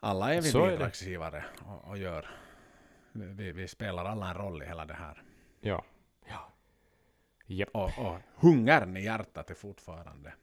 [0.00, 0.76] Alla är vi Så är det.
[0.76, 2.28] bidragsgivare och, och gör.
[3.12, 5.22] Vi, vi spelar alla en roll i hela det här.
[5.60, 5.84] Ja.
[6.28, 6.52] Ja.
[7.46, 7.68] Japp.
[7.72, 10.34] Och, och hungern i hjärtat är fortfarande,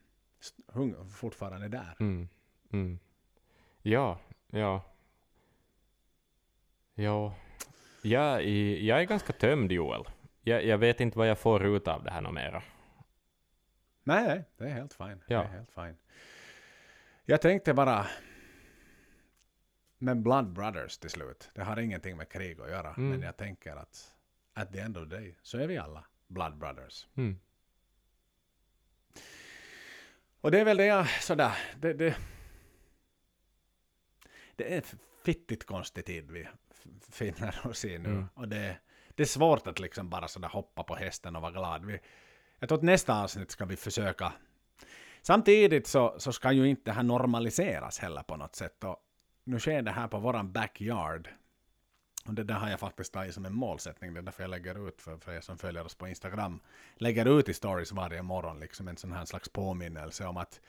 [0.66, 1.96] hung, fortfarande där.
[2.00, 2.28] Mm.
[2.72, 2.98] Mm.
[3.82, 4.18] Ja,
[4.50, 4.82] ja.
[6.94, 7.34] Ja.
[8.02, 10.04] Jag, är- jag är ganska tömd, Joel.
[10.42, 12.62] Jag, jag vet inte vad jag får ut av det här mera.
[14.04, 15.22] Nej, nej, det är helt fine.
[15.26, 15.38] Ja.
[15.38, 15.96] Det är helt fine.
[17.24, 18.06] Jag tänkte bara
[19.98, 21.50] med Blood Brothers till slut.
[21.54, 22.88] Det har ingenting med krig att göra.
[22.88, 23.10] Mm.
[23.10, 24.14] Men jag tänker att
[24.52, 27.06] at the end of the day så är vi alla Blood Brothers.
[27.14, 27.38] Mm.
[30.40, 31.58] Och det är väl det jag sådär.
[31.76, 32.16] Det, det,
[34.56, 34.84] det är
[35.24, 36.48] fittigt konstig tid vi
[37.10, 38.08] finner oss i nu.
[38.08, 38.28] Mm.
[38.34, 38.76] Och det,
[39.14, 41.84] det är svårt att liksom bara sådär hoppa på hästen och vara glad.
[41.84, 42.00] Vi,
[42.64, 44.32] jag tror att nästa avsnitt ska vi försöka.
[45.22, 48.84] Samtidigt så, så ska ju inte det här normaliseras heller på något sätt.
[48.84, 48.96] Och
[49.44, 51.28] nu sker det här på våran backyard.
[52.26, 54.14] Och det där har jag faktiskt tagit som en målsättning.
[54.14, 56.60] Det är därför jag lägger ut för, för er som följer oss på Instagram.
[56.96, 60.60] Lägger ut i stories varje morgon liksom en sån här slags påminnelse om att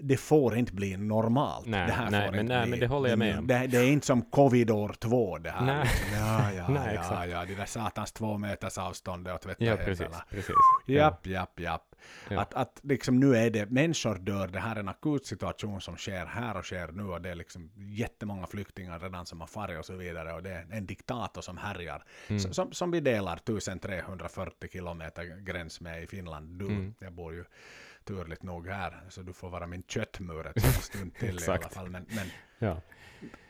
[0.00, 1.66] det får inte bli normalt.
[1.66, 3.46] Nej, det här nej, får men- inte nej, bli, men det håller jag med om.
[3.46, 5.66] Det, det är inte som covid år två det här.
[5.66, 5.78] Nej.
[5.84, 6.18] Liksom.
[6.18, 7.30] Ja, ja, Nej, ja, exakt.
[7.30, 10.24] ja, det där satans två meters avstånd och tvätta Ja, händerna.
[10.30, 10.54] precis.
[10.86, 11.82] Japp, japp, japp.
[12.30, 12.40] Ja.
[12.40, 15.96] Att, att liksom nu är det, människor dör, det här är en akut situation som
[15.96, 19.78] sker här och sker nu och det är liksom jättemånga flyktingar redan som har farit
[19.78, 22.04] och så vidare och det är en diktator som härjar.
[22.28, 22.36] Mm.
[22.36, 26.58] S- Som, som vi delar 1340 kilometer gräns med i Finland.
[26.58, 26.94] Du, Mm.
[27.00, 27.44] jag bor ju
[28.08, 31.90] turligt nog här så du får vara min köttmur en stund till i alla fall.
[31.90, 32.26] Men, men,
[32.58, 32.80] Ja.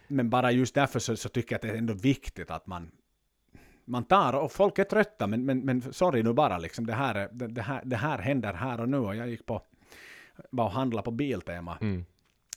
[0.08, 2.90] men bara just därför så, så tycker jag att det är ändå viktigt att man
[3.84, 7.14] man tar, och folk är trötta, men, men, men sorry nu bara, liksom, det, här,
[7.14, 8.96] är- det, det, här, det här händer här och nu.
[8.96, 9.62] Och jag gick på,
[10.50, 12.04] var och handlade på Biltema Mm.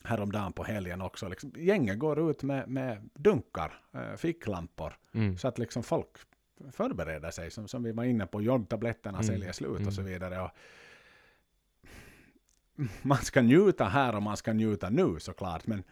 [0.04, 1.28] häromdagen på helgen också.
[1.30, 5.38] Liksom, gänget går ut med, med dunkar, eh, ficklampor, Mm.
[5.38, 6.10] så att liksom folk
[6.72, 9.28] förbereda sig, som, som vi var inne på, jodtabletterna Mm.
[9.28, 9.88] säljer slut Mm.
[9.88, 10.42] och så vidare.
[10.42, 10.52] Och
[13.02, 15.84] man ska njuta här och man ska njuta nu såklart, men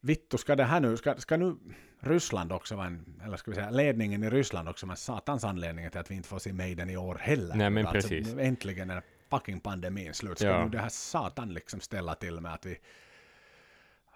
[0.00, 1.56] vittu, ska det här nu, ska, ska nu
[2.00, 5.90] Ryssland också vara en, eller ska vi säga ledningen i Ryssland också vara satans anledning
[5.90, 7.54] till att vi inte får se Maiden i år heller.
[7.54, 8.34] Nej, men alltså, precis.
[8.38, 10.38] Äntligen är fucking pandemin slut.
[10.38, 10.64] Ska Ja.
[10.64, 12.78] nu det här satan liksom ställa till med att vi...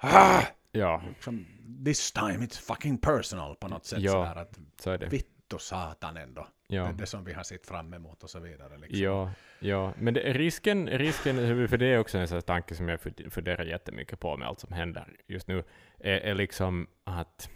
[0.00, 0.42] Ah!
[0.72, 1.46] Ja, Liksom,
[1.84, 4.00] this time it's fucking personal på något sätt.
[4.00, 4.12] Ja.
[4.12, 5.08] Sådär, att så är det.
[5.46, 6.46] Vittu satan ändå.
[6.68, 6.82] Ja.
[6.82, 8.78] Det är det som vi har sett fram emot och så vidare.
[8.78, 8.98] Liksom.
[8.98, 9.30] Ja,
[9.60, 13.32] ja, men det, risken, risken, för det är också en sån tanke som jag fund-
[13.32, 15.64] funderar jättemycket på med allt som händer just nu,
[15.98, 17.50] är, är liksom att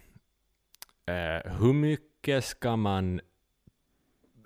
[1.06, 3.20] eh, hur mycket ska man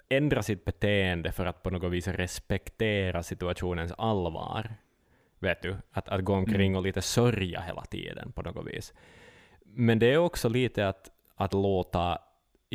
[0.09, 4.75] ändra sitt beteende för att på något vis respektera situationens allvar?
[5.39, 5.77] Vet du?
[5.91, 8.95] Att, att gå omkring och lite sörja hela tiden på något vis.
[9.65, 12.19] Men det är också lite att, att låta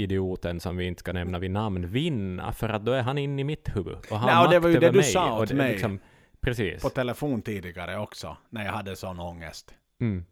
[0.03, 3.41] idioten som vi inte ska nämna vid namn vinna, för att då är han inne
[3.41, 3.97] i mitt huvud.
[4.11, 5.71] Och har Nej, och det var ju det du sa och åt mig.
[5.71, 5.99] Liksom,
[6.39, 6.81] precis.
[6.81, 9.73] På telefon tidigare också, när jag hade sån ångest.
[10.01, 10.25] Mm.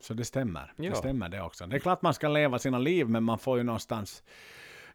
[0.00, 0.72] Så det stämmer.
[0.76, 0.90] Ja.
[0.90, 1.66] Det stämmer det också.
[1.66, 4.22] Det är klart man ska leva sina liv, men man får ju någonstans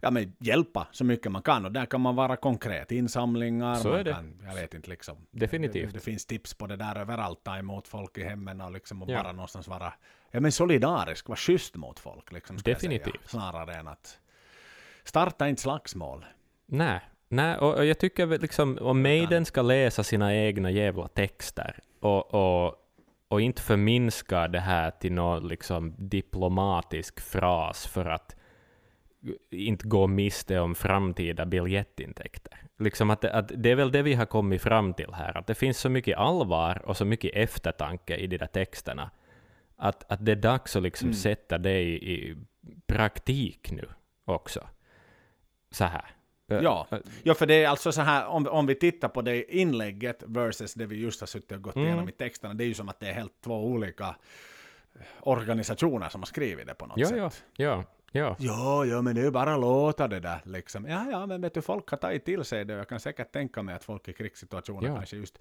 [0.00, 1.64] ja, men hjälpa så mycket man kan.
[1.64, 2.92] Och där kan man vara konkret.
[2.92, 4.12] Insamlingar, Så är det.
[4.12, 5.16] kan, jag vet inte liksom.
[5.30, 5.92] Definitivt.
[5.92, 9.02] Det, det finns tips på det där överallt, ta emot folk i hemmen och liksom
[9.02, 9.22] och Ja.
[9.22, 9.92] bara någonstans vara
[10.36, 12.32] ja, men solidarisk, vara schysst mot folk.
[12.32, 12.56] Liksom.
[12.56, 13.28] Definitivt.
[13.28, 14.18] Snarare än att
[15.04, 16.24] starta inte slagsmål.
[16.66, 21.78] Nej, nej och, och jag tycker liksom, om Maiden ska läsa sina egna jävla texter
[22.00, 22.74] och, och,
[23.28, 28.36] och inte förminska det här till någon liksom diplomatisk fras för att
[29.50, 32.62] inte gå miste om framtida biljettintäkter.
[32.78, 35.54] Liksom att, att det är väl det vi har kommit fram till här, att det
[35.54, 39.10] finns så mycket allvar och så mycket eftertanke i de där texterna,
[39.76, 41.14] att, att det är dags att liksom Mm.
[41.14, 42.36] sätta det i, i
[42.86, 43.88] praktik nu
[44.24, 44.68] också.
[45.70, 46.04] Så här.
[46.46, 46.86] Ja.
[47.22, 50.74] Ja, för det är alltså så här, om, om vi tittar på det inlägget versus
[50.74, 51.86] det vi just har suttit och gått Mm.
[51.88, 54.16] igenom i texterna, det är ju som att det är helt två olika
[55.20, 57.16] organisationer som har skrivit det på något Ja, sätt.
[57.18, 58.36] ja, ja, ja.
[58.38, 60.86] Ja, ja, men det är ju bara låta det där liksom.
[60.86, 63.32] Ja, ja, men vet du, folk har tagit till sig det och jag kan säkert
[63.32, 64.96] tänka mig att folk i krigssituationer Ja.
[64.96, 65.38] kanske just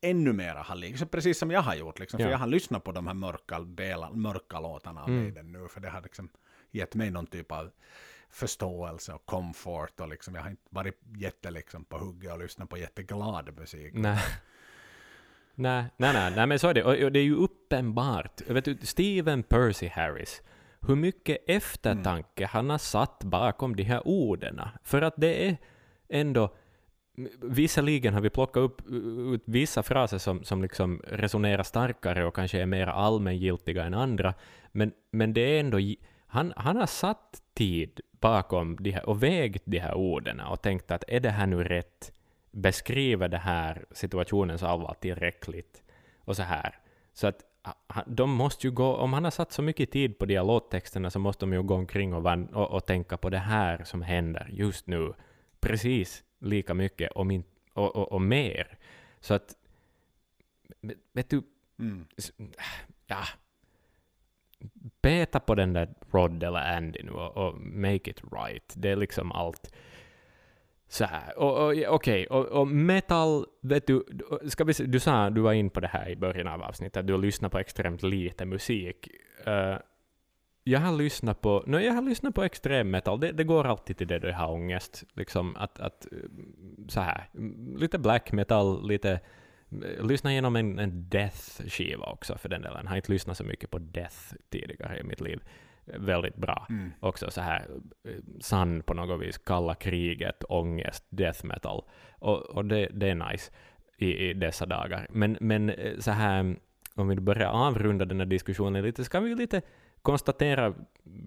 [0.00, 2.30] ännu mera har liksom, precis som jag har gjort liksom, för Ja.
[2.30, 5.22] jag har lyssnat på de här mörka, delar, mörka låtarna av Mm.
[5.22, 6.28] Maiden nu, för det har liksom
[6.70, 7.70] gett mig någon typ av
[8.30, 12.68] förståelse och komfort och liksom, jag har inte varit jätte liksom på hugget och lyssnat
[12.68, 13.94] på jätteglad musik.
[13.94, 14.18] Nej.
[15.54, 16.84] Nej, nej, nej, nej, men så är det.
[16.84, 18.40] Och, och det är ju uppenbart.
[18.46, 20.42] Vet du, Stephen Percy Harris,
[20.80, 24.60] hur mycket eftertanke han har satt bakom de här orden.
[24.84, 25.56] För att det är
[26.08, 26.54] ändå...
[27.42, 28.82] Visserligen har vi plockat upp
[29.34, 34.34] ut vissa fraser som, som liksom resonerar starkare och kanske är mer allmängiltiga än andra,
[34.72, 35.78] men, men det är ändå...
[36.26, 40.90] Han, han har satt tid bakom de här, och vägt de här orden och tänkt
[40.90, 42.12] att är det här nu rätt?
[42.52, 45.82] beskriver det här situationens allvar tillräckligt
[46.18, 46.78] och så här.
[47.12, 47.44] Så att
[48.06, 51.10] de måste ju gå, om han har satt så mycket tid på de här låttexterna
[51.10, 54.48] så måste de ju gå omkring och, och, och tänka på det här som händer
[54.52, 55.12] just nu
[55.60, 58.78] precis lika mycket om in, och, och, och mer.
[59.20, 59.54] Så att,
[61.12, 61.42] vet- du,
[61.78, 62.06] Mm.
[63.06, 63.24] ja,
[65.02, 68.72] beta på den där Rod eller Andy nu och, och make it right.
[68.76, 69.74] Det är liksom allt.
[70.88, 71.38] Så här.
[71.38, 74.04] Och, och, Okej, och, och metal, vet du,
[74.48, 77.06] ska vi, se- du sa, du var in på det här i början av avsnittet,
[77.06, 79.08] du har lyssnat på extremt lite musik.
[79.46, 79.76] Eh,
[80.64, 83.96] jag har lyssnat på, no, jag har lyssnat på extrem metal, det, det går alltid
[83.96, 85.04] till det jag har ångest.
[85.14, 86.18] Liksom att, att, eh,
[86.88, 89.20] så här, mm, lite black metal, lite,
[89.70, 92.80] eh, lyssna igenom en, en death-skiva också för den delen.
[92.82, 95.40] Jag har inte lyssnat så mycket på death tidigare i mitt liv.
[95.84, 96.92] Väldigt bra Mm.
[97.00, 97.66] också så här
[98.40, 101.82] sann på något vis, kalla kriget, ångest, death metal.
[102.18, 103.52] Och, och det, det är nice
[103.96, 105.06] i, i dessa dagar.
[105.10, 106.56] Men, men eh, så här,
[106.94, 109.62] om vi börjar avrunda den här diskussionen lite, så kan vi ju lite
[110.02, 110.74] konstatera,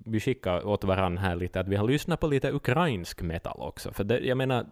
[0.06, 3.92] vi skickar åt varandra här lite, att vi har lyssnat på lite ukrainsk metal också.
[3.92, 4.66] För det, jag menar,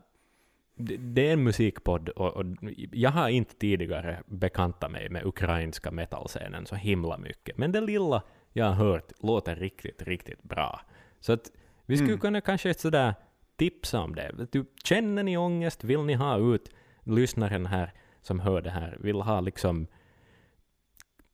[0.75, 2.45] det, det är en musikpodd och, och
[2.91, 7.57] jag har inte tidigare bekantat mig med ukrainska metalscenen så himla mycket.
[7.57, 8.21] Men det lilla
[8.53, 10.81] jag har hört låter riktigt, riktigt bra.
[11.19, 11.51] Så att
[11.85, 12.19] vi skulle Mm.
[12.19, 13.13] kunna kanske sådär
[13.55, 14.47] tipsa om det.
[14.51, 15.83] Du, känner ni ångest?
[15.83, 16.69] Vill ni ha ut
[17.03, 18.97] lyssnaren här som hör det här?
[18.99, 19.87] Vill ha liksom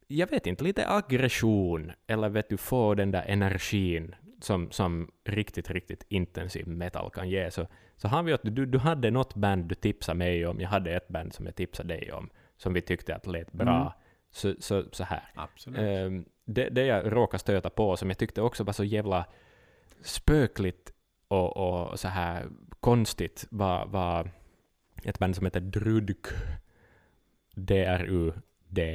[0.08, 5.70] jag vet inte, lite aggression, eller vet du, få den där energin som, som riktigt,
[5.70, 9.66] riktigt intensiv metal kan ge, så, så har vi att du, du hade något band
[9.66, 12.82] du tipsade mig om, jag hade ett band som jag tipsade dig om, som vi
[12.82, 13.82] tyckte att lät bra.
[13.82, 13.92] Mm.
[14.30, 15.32] Så, så, så här.
[15.36, 15.80] Absolut.
[15.80, 19.26] Ehm, det, det jag råkade stöta på, som jag tyckte också var så jävla
[20.02, 20.94] spökligt
[21.28, 22.46] och, och så här
[22.80, 24.32] konstigt var, var
[25.04, 26.28] ett band som heter Drudk,
[27.56, 28.90] D-R-U-D-K-H,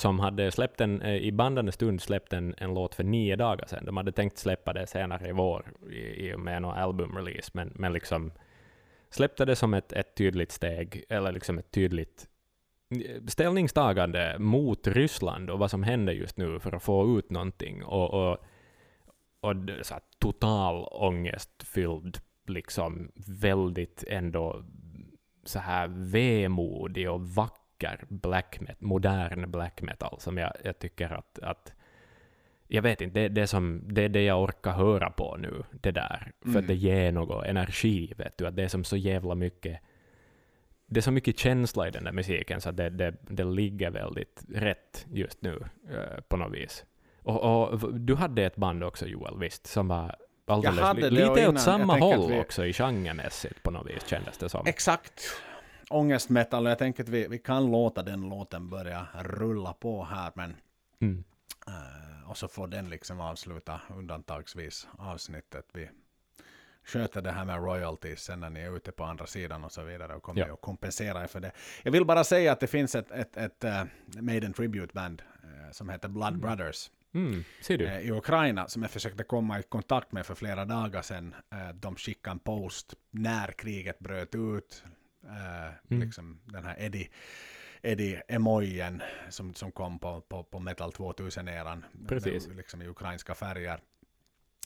[0.00, 3.66] som hade släppt en, eh, i bandande stund släppt en, en låt för nio dagar
[3.66, 3.84] sedan.
[3.84, 7.72] De hade tänkt släppa det senare i vår i, i och med någon albumrelease, men,
[7.74, 8.32] men liksom
[9.10, 12.28] släppte det som ett, ett tydligt steg, eller liksom ett tydligt
[12.90, 17.84] eh, ställningstagande mot Ryssland och vad som händer just nu för att få ut någonting.
[17.84, 18.38] Och, och,
[19.40, 24.64] och så här, total ångestfylld, liksom väldigt ändå
[25.44, 27.59] så här vemodig och vacker
[28.08, 31.72] black metal, modern black metal som jag, jag tycker att, att
[32.68, 35.90] jag vet inte, det, det, som, det är det jag orkar höra på nu, det
[35.90, 36.32] där.
[36.40, 36.60] För Mm.
[36.62, 38.46] att det ger något energi, vet du.
[38.46, 39.80] Att det är som så jävla mycket...
[40.86, 44.44] Det är så mycket känsla i den där musiken, så det, det, det ligger väldigt
[44.54, 46.84] rätt just nu, eh, på något vis.
[47.22, 50.16] Och, och du hade ett band också, Joel, visst, som var
[50.46, 54.66] alldeles lite åt samma håll vi- också i genremässigt på något vis, kändes det som.
[54.66, 55.22] Exakt.
[55.90, 60.32] Ångestmetal, och jag tänker att vi, vi kan låta den låten börja rulla på här,
[60.34, 60.56] men
[61.02, 61.24] Mm.
[61.66, 65.66] eh, och så får den liksom avsluta undantagsvis avsnittet.
[65.72, 65.90] Vi
[66.84, 69.82] sköter det här med royalties sen när ni är ute på andra sidan och så
[69.82, 70.54] vidare och kommer Ja.
[70.54, 71.52] att kompensera er för det.
[71.82, 73.84] Jag vill bara säga att det finns ett, ett, ett uh,
[74.22, 77.44] Maiden Tribute Band eh, som heter Blood Brothers Mm.
[77.68, 77.86] Du?
[77.86, 81.34] eh, i Ukraina som jag försökte komma i kontakt med för flera dagar sedan.
[81.74, 84.84] De skickade en post när kriget bröt ut.
[85.24, 86.00] Eh, Mm.
[86.02, 87.08] liksom den här Eddie,
[87.82, 91.84] Eddie emojen som, som kom på, på, på Metal 2000-eran.
[92.08, 92.48] Precis.
[92.48, 93.80] Med, liksom i ukrainska färger.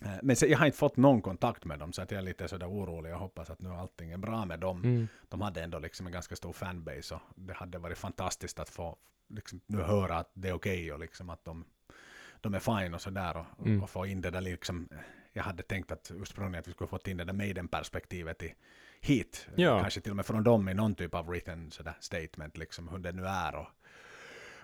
[0.04, 2.48] Eh, Men jag har inte fått någon kontakt med dem så att jag är lite
[2.48, 4.84] sådär orolig och hoppas att nu allting är bra med dem.
[4.84, 5.08] Mm.
[5.28, 8.96] De hade ändå liksom en ganska stor fanbase och det hade varit fantastiskt att få
[9.28, 11.64] liksom, nu höra att det är okej och liksom att de,
[12.40, 13.82] de är fine och sådär och, Mm.
[13.82, 14.88] och få in det där liksom.
[15.32, 18.54] Jag hade tänkt att ursprungligen att vi skulle fått in det där Maiden-perspektivet i,
[19.04, 19.48] hit.
[19.54, 19.80] Ja.
[19.80, 22.98] Kanske till och med från dem i någon typ av written sådär statement liksom hur
[22.98, 23.66] det nu är och,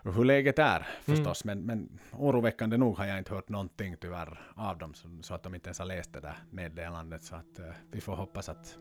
[0.04, 1.44] och hur läget är förstås.
[1.44, 5.42] Men, men oroväckande nog har jag inte hört någonting tyvärr av dem så, så att
[5.42, 7.22] de inte ens har läst det där meddelandet.
[7.22, 8.78] Så att eh, vi får hoppas att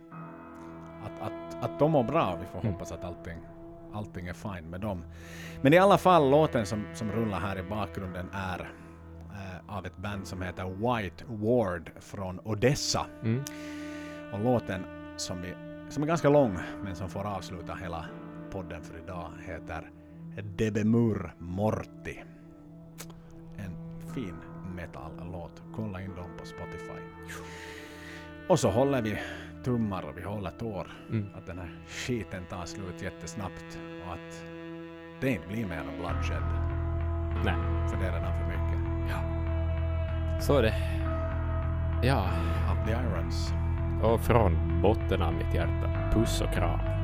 [1.03, 2.38] att, att, att de mår bra.
[2.41, 2.74] Vi får Mm.
[2.74, 3.38] hoppas att allting,
[3.93, 5.03] allting är fine med dem.
[5.62, 8.60] Men i alla fall, låten som, som rullar här i bakgrunden är
[9.32, 13.05] eh, av ett band som heter White Ward från Odessa.
[13.24, 13.43] Mm.
[14.34, 14.86] Och låten
[15.20, 15.53] som, vi,
[15.89, 18.05] som är ganska lång, men som får avsluta hela
[18.51, 19.89] podden för idag, heter
[20.57, 22.24] Debemur Morti.
[23.57, 24.36] En fin
[24.76, 25.63] metal-låt.
[25.76, 27.01] Kolla in dem på Spotify.
[28.49, 29.20] Och så håller vi
[29.63, 31.26] tummar och vi håller tår Mm.
[31.36, 34.43] att den här skiten tar slut jättesnabbt och att
[35.22, 36.43] det inte blir mer bloodshed.
[37.45, 37.89] Nej.
[37.89, 38.80] För det är redan för mycket.
[40.43, 40.74] Så är det.
[42.07, 42.30] Ja,
[42.72, 43.53] Up the irons
[44.04, 46.99] och från botten av mitt hjärta, puss och kram.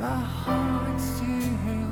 [0.00, 1.89] my heart's to